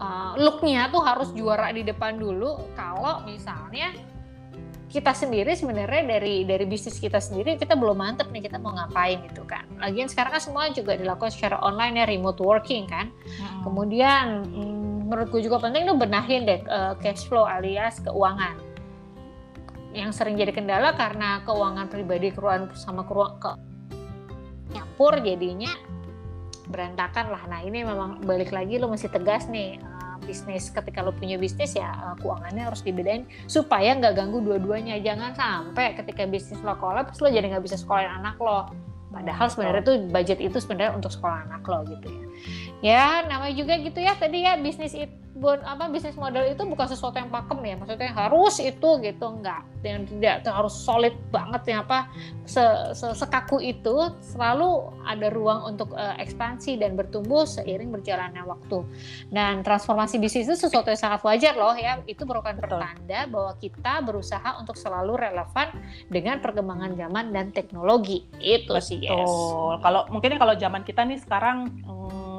uh, 0.00 0.32
looknya 0.36 0.88
tuh 0.92 1.02
harus 1.02 1.28
juara 1.32 1.72
di 1.72 1.82
depan 1.84 2.16
dulu 2.16 2.72
kalau 2.74 3.24
misalnya 3.24 3.92
kita 4.86 5.12
sendiri 5.12 5.52
sebenarnya 5.52 6.06
dari 6.06 6.46
dari 6.46 6.64
bisnis 6.64 6.96
kita 6.96 7.18
sendiri 7.18 7.58
kita 7.58 7.74
belum 7.74 7.98
mantep 7.98 8.30
nih 8.30 8.48
kita 8.48 8.56
mau 8.56 8.72
ngapain 8.72 9.18
gitu 9.28 9.42
kan. 9.44 9.66
Lagian 9.82 10.06
sekarang 10.06 10.38
kan 10.38 10.42
semua 10.42 10.70
juga 10.70 10.94
dilakukan 10.94 11.34
secara 11.34 11.58
online 11.60 12.00
ya 12.00 12.04
remote 12.06 12.40
working 12.40 12.86
kan. 12.86 13.10
Hmm. 13.10 13.66
Kemudian 13.66 14.46
hmm, 14.46 15.10
menurut 15.10 15.28
gue 15.30 15.42
juga 15.46 15.62
penting 15.62 15.86
lu 15.86 15.98
benahin 15.98 16.46
deh 16.46 16.60
uh, 16.66 16.94
cash 16.98 17.26
flow 17.30 17.46
alias 17.46 18.02
keuangan 18.02 18.58
yang 19.96 20.12
sering 20.12 20.36
jadi 20.36 20.52
kendala 20.52 20.92
karena 20.92 21.40
keuangan 21.46 21.88
pribadi 21.88 22.28
keruan 22.34 22.68
sama 22.76 23.06
keuangan 23.06 23.38
ke 23.40 23.52
nyampur 24.76 25.14
jadinya 25.22 25.72
berantakan 26.66 27.30
lah. 27.30 27.42
Nah 27.46 27.60
ini 27.62 27.86
memang 27.86 28.22
balik 28.22 28.50
lagi 28.50 28.76
lu 28.76 28.90
masih 28.90 29.08
tegas 29.08 29.46
nih 29.46 29.78
uh, 29.80 30.18
bisnis. 30.26 30.68
Ketika 30.70 31.00
lo 31.00 31.14
punya 31.14 31.38
bisnis 31.38 31.78
ya 31.78 31.90
uh, 31.94 32.14
keuangannya 32.18 32.66
harus 32.66 32.82
dibedain 32.82 33.24
supaya 33.46 33.94
nggak 33.94 34.14
ganggu 34.18 34.42
dua-duanya. 34.42 34.98
Jangan 34.98 35.32
sampai 35.34 35.94
ketika 35.94 36.26
bisnis 36.26 36.58
lo 36.60 36.74
kolaps 36.76 37.22
lo 37.22 37.30
jadi 37.30 37.46
nggak 37.46 37.64
bisa 37.64 37.78
sekolahin 37.78 38.10
anak 38.22 38.36
lo. 38.42 38.66
Padahal 39.14 39.46
sebenarnya 39.48 39.82
tuh 39.86 39.96
budget 40.12 40.38
itu 40.42 40.58
sebenarnya 40.60 40.92
untuk 40.92 41.14
sekolah 41.14 41.48
anak 41.48 41.62
lo 41.64 41.86
gitu 41.88 42.08
ya. 42.10 42.25
Ya 42.84 43.24
namanya 43.24 43.54
juga 43.56 43.74
gitu 43.80 43.98
ya. 44.00 44.12
Tadi 44.16 44.44
ya 44.44 44.60
bisnis 44.60 44.92
itu 44.92 45.26
bon, 45.36 45.60
apa 45.62 45.92
bisnis 45.92 46.16
model 46.16 46.48
itu 46.48 46.64
bukan 46.64 46.88
sesuatu 46.88 47.20
yang 47.20 47.28
pakem 47.28 47.60
ya. 47.62 47.76
Maksudnya 47.76 48.10
harus 48.16 48.56
itu 48.58 48.88
gitu 49.04 49.26
enggak. 49.28 49.62
Yang 49.84 50.16
tidak 50.16 50.48
harus 50.48 50.74
solid 50.74 51.14
banget 51.30 51.62
ya 51.76 51.76
apa 51.84 52.10
se, 52.48 52.64
se, 52.96 53.06
sekaku 53.12 53.60
itu 53.62 54.10
selalu 54.24 54.90
ada 55.04 55.28
ruang 55.30 55.76
untuk 55.76 55.92
uh, 55.94 56.16
ekspansi 56.18 56.80
dan 56.80 56.96
bertumbuh 56.96 57.44
seiring 57.44 57.92
berjalannya 57.92 58.42
waktu. 58.42 58.82
Dan 59.28 59.60
transformasi 59.60 60.16
bisnis 60.18 60.48
itu 60.48 60.56
sesuatu 60.56 60.88
yang 60.90 61.00
sangat 61.00 61.20
wajar 61.22 61.54
loh 61.54 61.76
ya. 61.76 62.00
Itu 62.08 62.24
merupakan 62.24 62.56
pertanda 62.56 63.28
bahwa 63.28 63.52
kita 63.60 64.02
berusaha 64.02 64.56
untuk 64.56 64.74
selalu 64.74 65.20
relevan 65.20 65.68
dengan 66.08 66.40
perkembangan 66.40 66.96
zaman 66.96 67.30
dan 67.30 67.52
teknologi. 67.52 68.24
Itu 68.40 68.72
Betul. 68.72 68.82
sih 68.82 68.98
yes. 69.04 69.28
kalau 69.84 70.08
mungkin 70.08 70.40
kalau 70.40 70.56
zaman 70.56 70.82
kita 70.82 71.04
nih 71.04 71.20
sekarang 71.20 71.70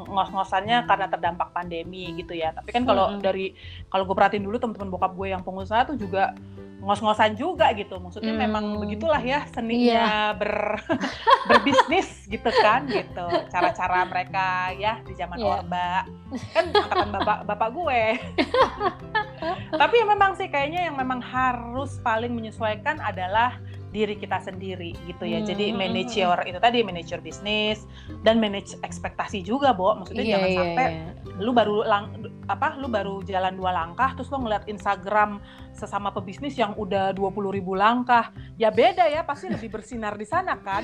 ngos-ngosannya 0.08 0.88
karena 0.88 1.06
terdampak 1.12 1.52
pandemi 1.52 2.15
gitu 2.17 2.34
ya. 2.34 2.56
Tapi 2.56 2.72
kan 2.72 2.88
kalau 2.88 3.13
hmm. 3.13 3.22
dari 3.22 3.54
kalau 3.91 4.08
gue 4.08 4.15
perhatiin 4.15 4.43
dulu 4.43 4.58
teman-teman 4.58 4.89
bokap 4.89 5.13
gue 5.13 5.28
yang 5.36 5.43
pengusaha 5.43 5.84
tuh 5.88 6.00
juga 6.00 6.34
ngos-ngosan 6.82 7.36
juga 7.36 7.76
gitu. 7.76 8.00
Maksudnya 8.00 8.34
hmm. 8.34 8.41
memang 8.48 8.65
begitulah 8.80 9.20
ya 9.20 9.43
seninya 9.52 10.32
yeah. 10.32 10.32
ber 10.32 10.80
berbisnis 11.52 12.26
gitu 12.32 12.48
kan 12.63 12.88
gitu. 12.88 13.28
Cara-cara 13.52 14.08
mereka 14.08 14.72
ya 14.80 15.04
di 15.04 15.13
zaman 15.13 15.38
yeah. 15.38 15.60
Orba. 15.60 15.91
Kan 16.56 16.72
angkatan 16.72 17.10
bapak 17.12 17.38
bapak 17.43 17.70
gue. 17.76 18.04
Tapi 19.82 19.96
ya 20.00 20.06
memang 20.08 20.32
sih 20.39 20.48
kayaknya 20.48 20.88
yang 20.88 20.96
memang 20.96 21.20
harus 21.20 22.00
paling 22.02 22.32
menyesuaikan 22.32 23.04
adalah 23.04 23.60
diri 23.95 24.19
kita 24.19 24.43
sendiri 24.43 24.93
gitu 25.08 25.23
ya. 25.23 25.39
Hmm. 25.39 25.47
Jadi 25.47 25.71
manage 25.71 26.13
your 26.19 26.39
itu 26.43 26.60
tadi 26.60 26.84
manage 26.84 27.10
your 27.12 27.23
bisnis 27.23 27.88
dan 28.28 28.38
manage 28.38 28.76
ekspektasi 28.84 29.43
juga, 29.43 29.71
Bo. 29.71 29.95
Maksudnya 29.95 30.23
yeah, 30.23 30.34
jangan 30.36 30.50
yeah, 30.50 30.60
sampai 30.60 30.88
yeah. 30.91 31.39
lu 31.39 31.52
baru 31.56 31.78
lang 31.88 32.04
apa 32.47 32.76
lu 32.80 32.88
baru 32.91 33.23
jalan 33.23 33.56
dua 33.56 33.71
langkah 33.76 34.15
terus 34.15 34.32
lu 34.32 34.43
ngeliat 34.43 34.67
Instagram 34.67 35.39
sesama 35.71 36.12
pebisnis 36.12 36.58
yang 36.58 36.76
udah 36.76 37.15
20 37.15 37.58
ribu 37.58 37.78
langkah. 37.78 38.34
Ya 38.60 38.73
beda 38.73 39.08
ya, 39.08 39.23
pasti 39.23 39.47
lebih 39.47 39.71
bersinar 39.71 40.17
di 40.19 40.28
sana 40.28 40.60
kan. 40.60 40.84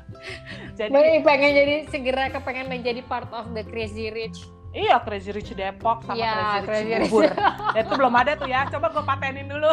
jadi 0.78 1.22
pengen 1.22 1.52
jadi 1.54 1.74
segera 1.88 2.32
kepengen 2.32 2.66
menjadi 2.66 3.00
part 3.06 3.30
of 3.30 3.46
the 3.54 3.62
crazy 3.64 4.10
rich 4.10 4.44
Iya, 4.76 5.00
Crazy 5.00 5.32
Rich 5.32 5.56
Depok 5.56 6.04
sama 6.04 6.20
ya, 6.20 6.60
Crazy 6.60 6.92
Rich 6.92 7.08
Cibubur. 7.08 7.32
Ya, 7.72 7.80
itu 7.80 7.92
belum 7.96 8.12
ada 8.12 8.36
tuh 8.36 8.44
ya. 8.44 8.68
Coba 8.68 8.92
gue 8.92 9.04
patenin 9.08 9.48
dulu. 9.48 9.72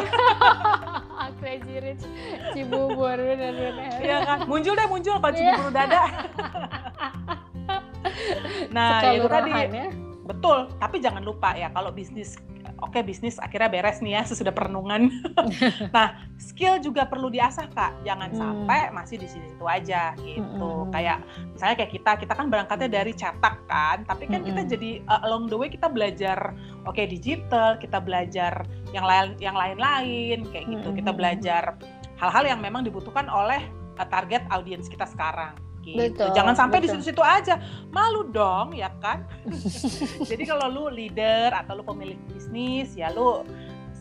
Crazy 1.44 1.76
Rich 1.84 2.08
Cibubur 2.56 3.20
benar-benar. 3.20 4.00
Iya 4.00 4.18
kan? 4.24 4.38
Muncul 4.48 4.74
deh, 4.80 4.88
muncul 4.88 5.20
kalau 5.20 5.36
Cibubur 5.36 5.66
udah 5.76 5.84
ada. 5.84 6.00
nah, 8.76 9.12
itu 9.12 9.28
tadi. 9.28 9.52
Ya. 9.52 9.92
Betul, 10.24 10.72
tapi 10.80 11.04
jangan 11.04 11.20
lupa 11.20 11.52
ya 11.52 11.68
kalau 11.76 11.92
bisnis 11.92 12.40
oke 12.84 13.00
okay, 13.00 13.02
bisnis 13.08 13.40
akhirnya 13.40 13.72
beres 13.72 14.04
nih 14.04 14.20
ya 14.20 14.22
sesudah 14.30 14.52
perenungan. 14.52 15.08
nah, 15.96 16.20
skill 16.36 16.84
juga 16.84 17.08
perlu 17.08 17.32
diasah 17.32 17.72
kak, 17.72 18.04
jangan 18.04 18.30
hmm. 18.36 18.38
sampai 18.38 18.80
masih 18.92 19.18
di 19.24 19.28
situ 19.32 19.64
aja 19.64 20.12
gitu. 20.20 20.70
Hmm. 20.84 20.92
Kayak 20.92 21.24
misalnya 21.56 21.76
kayak 21.80 21.92
kita, 21.96 22.12
kita 22.20 22.34
kan 22.36 22.48
berangkatnya 22.52 22.90
dari 22.92 23.14
cetak 23.16 23.56
kan, 23.72 24.04
tapi 24.04 24.28
kan 24.28 24.44
hmm. 24.44 24.48
kita 24.52 24.62
jadi 24.76 24.92
uh, 25.08 25.24
along 25.24 25.48
the 25.48 25.56
way 25.56 25.72
kita 25.72 25.88
belajar 25.88 26.52
oke 26.84 27.00
okay, 27.00 27.08
digital, 27.08 27.80
kita 27.80 28.04
belajar 28.04 28.68
yang 28.92 29.08
lain 29.08 29.40
yang 29.40 29.56
lain-lain 29.56 30.44
kayak 30.52 30.68
gitu. 30.68 30.92
Hmm. 30.92 30.98
Kita 31.00 31.12
belajar 31.16 31.64
hal-hal 32.20 32.44
yang 32.44 32.60
memang 32.60 32.84
dibutuhkan 32.84 33.32
oleh 33.32 33.64
uh, 33.98 34.08
target 34.12 34.44
audiens 34.52 34.92
kita 34.92 35.08
sekarang 35.08 35.63
gitu. 35.84 36.00
Betul, 36.00 36.32
Jangan 36.32 36.56
sampai 36.56 36.80
betul. 36.80 36.88
di 36.88 37.04
situ-situ 37.04 37.22
aja. 37.22 37.60
Malu 37.92 38.32
dong, 38.32 38.74
ya 38.74 38.90
kan? 39.04 39.28
Jadi 40.32 40.44
kalau 40.48 40.72
lu 40.72 40.84
leader 40.90 41.52
atau 41.54 41.78
lu 41.78 41.84
pemilik 41.84 42.18
bisnis, 42.32 42.96
ya 42.96 43.12
lu 43.12 43.44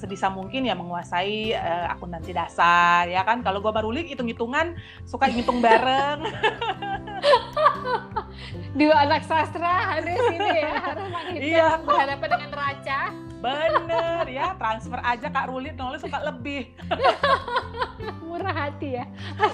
sebisa 0.03 0.27
mungkin 0.27 0.67
ya 0.67 0.75
menguasai 0.75 1.55
uh, 1.55 1.95
akuntansi 1.95 2.35
dasar 2.35 3.07
ya 3.07 3.23
kan 3.23 3.39
kalau 3.47 3.63
gua 3.63 3.71
baru 3.71 3.95
lik 3.95 4.11
hitung-hitungan 4.11 4.75
suka 5.07 5.31
ngitung 5.31 5.63
bareng 5.63 6.27
dua 8.83 9.07
anak 9.07 9.23
sastra 9.23 9.79
harus 9.95 10.19
ini 10.35 10.49
ya 10.59 10.73
harus 10.75 11.07
iya. 11.39 11.69
berhadapan 11.79 12.29
dengan 12.35 12.51
raca 12.51 13.01
bener 13.43 14.25
ya 14.31 14.55
transfer 14.55 15.03
aja 15.03 15.27
kak 15.27 15.51
Ruli 15.51 15.75
nulis 15.75 15.99
suka 15.99 16.23
lebih 16.23 16.71
murah 18.27 18.55
hati 18.55 19.03
ya 19.03 19.05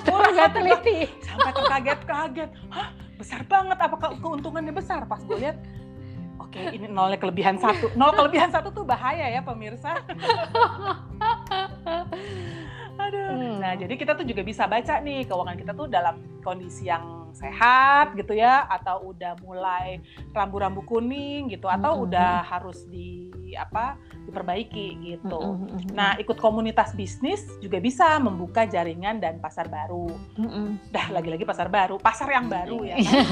murah 0.05 0.31
gak 0.37 0.51
teliti 0.53 1.09
sampai 1.25 1.53
terkaget-kaget 1.57 2.51
hah 2.69 2.89
besar 3.17 3.41
banget 3.49 3.79
apakah 3.81 4.15
keuntungannya 4.21 4.73
besar 4.77 5.09
pas 5.09 5.25
gue 5.25 5.39
lihat 5.41 5.57
Oke, 6.39 6.65
ini 6.73 6.89
nolnya 6.89 7.21
kelebihan 7.21 7.61
satu. 7.61 7.93
Nol 7.93 8.09
kelebihan 8.17 8.49
satu 8.49 8.73
tuh 8.73 8.81
bahaya 8.81 9.29
ya 9.29 9.45
pemirsa. 9.45 10.01
Aduh. 13.05 13.27
Hmm. 13.37 13.55
Nah, 13.61 13.77
jadi 13.77 13.93
kita 13.99 14.17
tuh 14.17 14.25
juga 14.25 14.41
bisa 14.47 14.65
baca 14.65 14.97
nih 15.03 15.29
keuangan 15.29 15.61
kita 15.61 15.77
tuh 15.77 15.93
dalam 15.93 16.25
kondisi 16.41 16.89
yang 16.89 17.18
sehat 17.39 18.19
gitu 18.19 18.35
ya, 18.35 18.67
atau 18.67 19.15
udah 19.15 19.39
mulai 19.47 20.03
rambu-rambu 20.35 20.83
kuning 20.83 21.47
gitu, 21.55 21.71
atau 21.71 21.95
hmm. 21.95 22.05
udah 22.11 22.43
harus 22.43 22.83
di 22.91 23.31
apa 23.55 23.95
diperbaiki 24.27 24.99
gitu. 25.07 25.39
Hmm. 25.39 25.71
hmm 25.71 25.95
nah, 25.95 26.19
ikut 26.19 26.37
komunitas 26.37 26.93
bisnis 26.99 27.47
juga 27.63 27.79
bisa 27.79 28.19
membuka 28.19 28.67
jaringan 28.67 29.23
dan 29.23 29.39
pasar 29.39 29.71
baru. 29.71 30.11
Hmm. 30.37 30.77
Dah 30.91 31.15
lagi-lagi 31.15 31.47
pasar 31.47 31.71
baru, 31.71 31.97
pasar 32.03 32.29
yang 32.29 32.51
baru 32.51 32.83
ya. 32.85 32.97
Kan? 32.99 33.25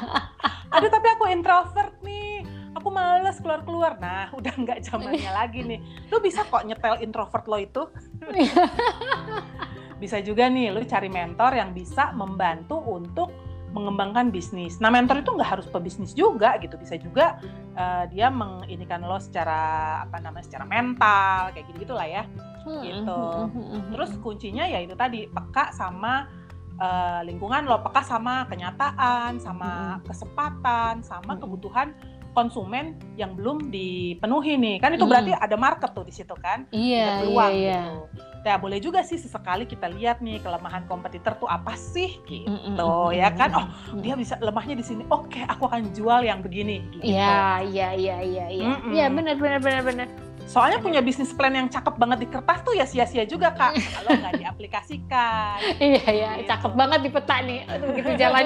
Aduh, 0.74 0.90
tapi 0.90 1.06
aku 1.12 1.24
introvert 1.30 1.94
nih 2.02 2.42
aku 2.74 2.92
males 2.92 3.38
keluar-keluar. 3.40 3.96
Nah, 3.96 4.28
udah 4.36 4.52
nggak 4.52 4.84
zamannya 4.84 5.30
lagi 5.32 5.64
nih. 5.64 5.80
Lu 6.12 6.20
bisa 6.20 6.44
kok 6.44 6.66
nyetel 6.68 7.00
introvert 7.00 7.46
lo 7.48 7.56
itu. 7.56 7.82
bisa 10.04 10.20
juga 10.20 10.52
nih, 10.52 10.68
lu 10.68 10.84
cari 10.84 11.08
mentor 11.08 11.56
yang 11.56 11.72
bisa 11.72 12.12
membantu 12.12 12.76
untuk 12.84 13.32
mengembangkan 13.74 14.28
bisnis. 14.30 14.78
Nah, 14.78 14.92
mentor 14.92 15.24
itu 15.24 15.32
nggak 15.34 15.50
harus 15.58 15.66
pebisnis 15.66 16.12
juga 16.12 16.60
gitu, 16.60 16.76
bisa 16.76 16.94
juga 17.00 17.40
uh, 17.74 18.04
dia 18.12 18.28
menginikan 18.28 19.02
lo 19.02 19.16
secara 19.16 20.04
apa 20.04 20.20
namanya, 20.20 20.44
secara 20.44 20.68
mental 20.68 21.50
kayak 21.56 21.64
gitu 21.72 21.88
gitulah 21.88 22.06
ya, 22.06 22.22
hmm, 22.68 22.82
gitu. 22.84 23.22
Hmm, 23.50 23.50
hmm, 23.50 23.80
Terus 23.96 24.10
kuncinya 24.20 24.64
ya 24.68 24.78
itu 24.84 24.94
tadi 24.94 25.26
peka 25.26 25.74
sama 25.74 26.30
uh, 26.78 27.20
lingkungan 27.26 27.66
lo, 27.66 27.82
peka 27.82 28.06
sama 28.06 28.46
kenyataan, 28.46 29.42
sama 29.42 29.98
kesempatan, 30.06 31.02
sama 31.02 31.34
kebutuhan 31.40 31.98
konsumen 32.34 32.98
yang 33.14 33.38
belum 33.38 33.70
dipenuhi 33.70 34.58
nih. 34.58 34.76
Kan 34.82 34.98
itu 34.98 35.06
berarti 35.06 35.32
ada 35.32 35.54
market 35.54 35.94
tuh 35.94 36.04
di 36.04 36.12
situ 36.12 36.34
kan? 36.36 36.66
Iya, 36.74 37.06
ada 37.06 37.12
peluang 37.24 37.52
iya, 37.54 37.62
iya. 37.62 37.80
gitu. 37.86 38.02
Ya 38.44 38.60
boleh 38.60 38.76
juga 38.76 39.00
sih 39.00 39.16
sesekali 39.16 39.64
kita 39.64 39.88
lihat 39.88 40.20
nih 40.20 40.36
kelemahan 40.44 40.84
kompetitor 40.84 41.32
tuh 41.40 41.48
apa 41.48 41.72
sih 41.80 42.20
gitu 42.28 42.44
mm 42.44 42.76
-mm, 42.76 43.16
ya 43.16 43.32
kan? 43.32 43.56
oh 43.56 43.66
dia 44.04 44.12
bisa 44.18 44.36
lemahnya 44.42 44.76
di 44.76 44.84
sini. 44.84 45.08
Oke 45.08 45.40
aku 45.48 45.64
akan 45.64 45.94
jual 45.96 46.20
yang 46.26 46.44
begini 46.44 46.84
gitu. 46.92 47.08
Iya 47.08 47.64
iya 47.64 47.88
iya 47.96 48.16
iya. 48.20 48.46
Iya 48.52 48.70
iya 48.92 49.06
benar 49.08 49.40
benar 49.40 49.64
benar 49.64 49.82
benar 49.86 50.08
Soalnya 50.44 50.78
punya 50.78 51.00
bisnis 51.00 51.32
plan 51.32 51.52
yang 51.56 51.68
cakep 51.72 51.96
banget 51.96 52.18
di 52.24 52.28
kertas 52.28 52.60
tuh 52.62 52.76
ya 52.76 52.84
sia-sia 52.84 53.24
juga 53.24 53.50
kak 53.56 53.74
kalau 53.96 54.10
nggak 54.20 54.34
diaplikasikan. 54.38 55.56
iya 55.80 56.04
ya, 56.04 56.30
gitu. 56.38 56.48
cakep 56.52 56.72
banget 56.76 57.00
di 57.02 57.10
peta 57.10 57.36
nih. 57.40 57.60
Aduh 57.68 57.88
gitu 57.96 58.10
jalan. 58.22 58.44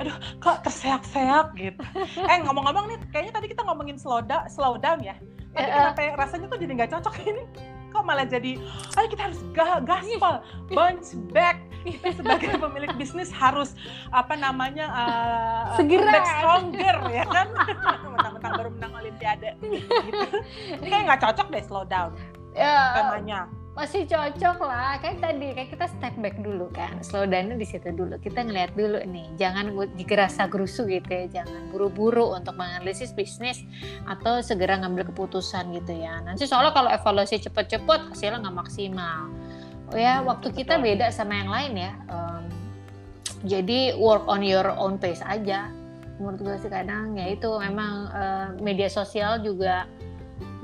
Aduh, 0.00 0.16
kok 0.40 0.56
terseok-seok 0.64 1.46
gitu. 1.60 1.82
Eh 2.16 2.38
ngomong-ngomong 2.42 2.84
nih, 2.90 2.98
kayaknya 3.12 3.32
tadi 3.36 3.46
kita 3.52 3.62
ngomongin 3.62 4.00
slow 4.00 4.24
down, 4.24 4.48
slow 4.48 4.80
down 4.80 4.98
ya. 5.04 5.14
Tapi 5.54 5.70
uh, 5.70 5.94
kenapa 5.94 6.02
rasanya 6.18 6.46
tuh 6.50 6.58
jadi 6.58 6.72
nggak 6.74 6.90
cocok 6.98 7.14
ini? 7.30 7.44
kok 7.94 8.02
malah 8.02 8.26
jadi 8.26 8.58
ayo 8.98 9.06
kita 9.06 9.30
harus 9.30 9.40
gaspol 9.86 10.42
bounce 10.74 11.14
back 11.30 11.62
kita 11.84 12.08
sebagai 12.16 12.56
pemilik 12.56 12.92
bisnis 12.96 13.28
harus 13.28 13.76
apa 14.08 14.34
namanya 14.34 14.86
uh, 14.88 15.76
segera. 15.76 16.08
back 16.08 16.26
stronger 16.40 16.96
ya 17.12 17.24
kan? 17.28 17.48
Mentang-mentang 18.14 18.52
baru 18.56 18.70
menang 18.72 18.92
olimpiade. 19.04 19.50
Gitu. 19.60 19.88
ini 20.80 20.88
kayak 20.88 21.04
nggak 21.12 21.20
cocok 21.20 21.46
deh 21.52 21.62
slow 21.64 21.84
down 21.84 22.16
yeah. 22.54 22.94
temanya. 22.96 23.40
masih 23.74 24.06
cocok 24.06 24.62
lah. 24.62 25.02
Kayak 25.02 25.18
tadi 25.18 25.50
kayak 25.50 25.70
kita 25.74 25.86
step 25.90 26.14
back 26.22 26.38
dulu 26.38 26.70
kan. 26.70 26.94
Slow 27.02 27.26
down 27.26 27.58
di 27.58 27.66
situ 27.66 27.90
dulu. 27.90 28.14
Kita 28.22 28.46
ngeliat 28.46 28.70
dulu 28.78 29.02
nih 29.02 29.34
jangan 29.34 29.74
digerasa 29.98 30.46
gerusu 30.46 30.86
gitu 30.86 31.10
ya. 31.10 31.42
Jangan 31.42 31.74
buru-buru 31.74 32.38
untuk 32.38 32.54
menganalisis 32.54 33.10
bisnis 33.10 33.66
atau 34.06 34.38
segera 34.46 34.78
ngambil 34.78 35.10
keputusan 35.10 35.74
gitu 35.74 35.90
ya. 35.90 36.22
Nanti 36.22 36.46
soalnya 36.46 36.70
kalau 36.70 36.86
evaluasi 36.86 37.42
cepet-cepet 37.42 38.14
hasilnya 38.14 38.46
nggak 38.46 38.58
maksimal 38.62 39.26
oh 39.92 39.98
ya 39.98 40.20
hmm, 40.20 40.28
waktu 40.30 40.48
kita 40.54 40.80
beda 40.80 41.12
sama 41.12 41.36
yang 41.36 41.50
lain 41.50 41.72
ya. 41.76 41.92
Um, 42.08 42.44
jadi 43.44 43.98
work 44.00 44.24
on 44.24 44.40
your 44.40 44.64
own 44.80 44.96
pace 44.96 45.20
aja. 45.20 45.68
Menurut 46.16 46.40
gue 46.40 46.56
sih 46.64 46.70
kadang 46.72 47.18
ya 47.18 47.28
itu 47.28 47.50
memang 47.60 48.08
uh, 48.08 48.48
media 48.62 48.88
sosial 48.88 49.42
juga 49.44 49.84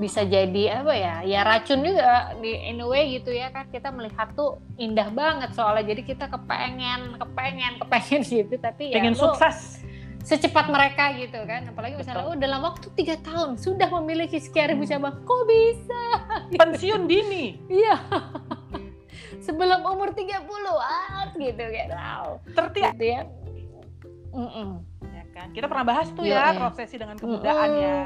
bisa 0.01 0.25
jadi 0.25 0.81
apa 0.81 0.93
ya 0.97 1.15
ya 1.21 1.45
racun 1.45 1.85
juga 1.85 2.33
di 2.41 2.51
in 2.57 2.81
a 2.81 2.87
way 2.87 3.21
gitu 3.21 3.29
ya 3.29 3.53
kan. 3.53 3.69
Kita 3.69 3.93
melihat 3.93 4.33
tuh 4.33 4.57
indah 4.81 5.13
banget 5.13 5.53
soalnya. 5.53 5.93
Jadi 5.93 6.01
kita 6.09 6.25
kepengen 6.31 7.21
kepengen 7.21 7.73
kepengen 7.85 8.21
gitu. 8.25 8.55
Tapi 8.57 8.95
ya 8.95 8.97
pengen 8.97 9.13
sukses. 9.13 9.85
secepat 10.21 10.69
mereka 10.69 11.13
gitu 11.17 11.37
kan. 11.45 11.69
Apalagi 11.69 11.97
misalnya 11.97 12.25
oh 12.25 12.37
dalam 12.37 12.61
waktu 12.65 12.89
tiga 12.97 13.17
tahun 13.21 13.57
sudah 13.57 13.89
memiliki 14.01 14.41
sekian 14.41 14.73
ribu 14.73 14.85
hmm. 14.85 14.93
cabang 14.97 15.15
kok 15.21 15.41
bisa. 15.45 16.03
Pensiun 16.61 17.05
dini. 17.05 17.61
Iya 17.69 17.97
sebelum 19.41 19.81
umur 19.83 20.13
30 20.13 20.37
ah 20.77 21.27
gitu 21.33 21.63
kan 21.65 21.87
wow 21.91 22.25
tertiap 22.53 22.93
gitu 22.95 23.05
ya 23.09 23.21
mm 24.31 24.49
-mm. 24.49 24.69
ya 25.11 25.23
kan 25.33 25.47
kita 25.51 25.65
pernah 25.67 25.85
bahas 25.85 26.07
tuh 26.13 26.23
Yo, 26.23 26.37
ya, 26.37 26.53
ya 26.53 26.59
prosesi 26.61 26.95
dengan 27.01 27.17
kemudaan 27.17 27.69
mm 27.73 27.77
-mm. 27.77 27.83
ya 27.83 27.97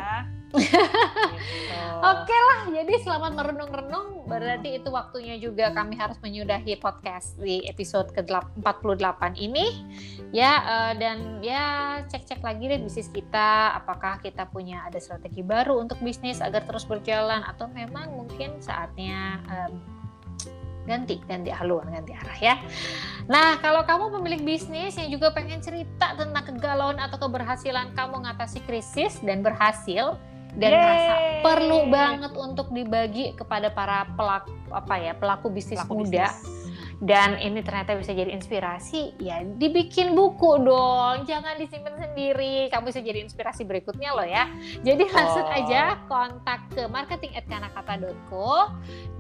gitu. 0.56 0.72
Oke 2.16 2.38
lah, 2.38 2.62
jadi 2.72 2.94
selamat 3.02 3.32
merenung-renung. 3.34 4.30
Berarti 4.30 4.80
itu 4.82 4.90
waktunya 4.90 5.36
juga 5.38 5.72
kami 5.74 5.98
harus 5.98 6.18
menyudahi 6.22 6.78
podcast 6.80 7.38
di 7.40 7.66
episode 7.66 8.14
ke-48 8.14 9.22
ini. 9.42 9.86
Ya, 10.32 10.62
uh, 10.64 10.94
dan 10.98 11.40
ya 11.42 12.00
cek-cek 12.08 12.42
lagi 12.42 12.68
deh 12.68 12.82
bisnis 12.82 13.10
kita. 13.10 13.78
Apakah 13.78 14.20
kita 14.22 14.48
punya 14.50 14.86
ada 14.86 14.98
strategi 15.02 15.42
baru 15.42 15.82
untuk 15.82 16.00
bisnis 16.02 16.42
agar 16.42 16.66
terus 16.66 16.86
berjalan 16.86 17.42
atau 17.46 17.70
memang 17.72 18.14
mungkin 18.14 18.60
saatnya 18.62 19.42
um, 19.50 19.95
ganti 20.86 21.22
ganti 21.26 21.50
haluan 21.50 21.90
ganti 21.90 22.14
arah 22.14 22.40
ya. 22.40 22.56
Nah 23.26 23.58
kalau 23.60 23.84
kamu 23.84 24.14
pemilik 24.22 24.42
bisnis 24.46 24.96
yang 24.96 25.10
juga 25.10 25.34
pengen 25.34 25.60
cerita 25.60 26.14
tentang 26.14 26.46
kegalauan 26.46 27.02
atau 27.02 27.18
keberhasilan 27.18 27.92
kamu 27.98 28.22
mengatasi 28.22 28.62
krisis 28.64 29.18
dan 29.26 29.42
berhasil, 29.42 30.16
dan 30.56 30.72
Yeay. 30.72 30.82
merasa 30.82 31.14
perlu 31.44 31.80
banget 31.92 32.34
untuk 32.34 32.68
dibagi 32.72 33.36
kepada 33.36 33.68
para 33.72 34.08
pelaku 34.16 34.52
apa 34.72 34.96
ya 34.98 35.14
pelaku 35.16 35.52
bisnis 35.52 35.84
pelaku 35.84 36.08
muda 36.08 36.32
bisnis. 36.32 37.04
dan 37.04 37.36
ini 37.44 37.60
ternyata 37.60 38.00
bisa 38.00 38.16
jadi 38.16 38.32
inspirasi 38.32 39.20
ya 39.20 39.44
dibikin 39.44 40.16
buku 40.16 40.64
dong 40.64 41.28
jangan 41.28 41.60
disimpan 41.60 42.00
sendiri 42.00 42.72
kamu 42.72 42.84
bisa 42.88 43.04
jadi 43.04 43.20
inspirasi 43.28 43.68
berikutnya 43.68 44.16
loh 44.16 44.28
ya 44.28 44.48
jadi 44.82 45.04
langsung 45.12 45.48
aja 45.48 46.00
kontak 46.08 46.72
ke 46.72 46.88
marketing@kanakata.co 46.88 48.72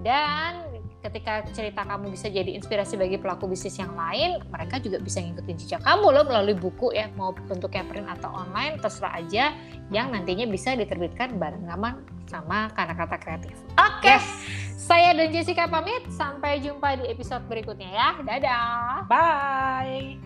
dan 0.01 0.71
ketika 1.05 1.45
cerita 1.53 1.85
kamu 1.85 2.09
bisa 2.17 2.25
jadi 2.33 2.57
inspirasi 2.57 2.97
bagi 2.97 3.21
pelaku 3.21 3.45
bisnis 3.45 3.77
yang 3.77 3.93
lain, 3.93 4.41
mereka 4.49 4.81
juga 4.81 4.97
bisa 4.97 5.21
ngikutin 5.21 5.55
jejak 5.61 5.81
kamu 5.85 6.09
loh 6.09 6.25
melalui 6.25 6.57
buku 6.57 6.97
ya, 6.97 7.13
mau 7.13 7.29
bentuknya 7.45 7.85
print 7.85 8.09
atau 8.09 8.33
online, 8.33 8.81
terserah 8.81 9.13
aja 9.21 9.53
yang 9.93 10.09
nantinya 10.09 10.49
bisa 10.49 10.73
diterbitkan 10.73 11.37
bareng 11.37 11.69
sama 12.25 12.73
Kata-Kata 12.73 13.17
Kreatif. 13.21 13.53
Oke, 13.77 14.09
okay. 14.09 14.17
yes. 14.17 14.25
saya 14.81 15.13
dan 15.13 15.29
Jessica 15.29 15.69
pamit, 15.69 16.01
sampai 16.09 16.57
jumpa 16.65 16.97
di 16.97 17.05
episode 17.13 17.45
berikutnya 17.45 17.89
ya. 17.93 18.09
Dadah. 18.25 19.05
Bye. 19.05 20.17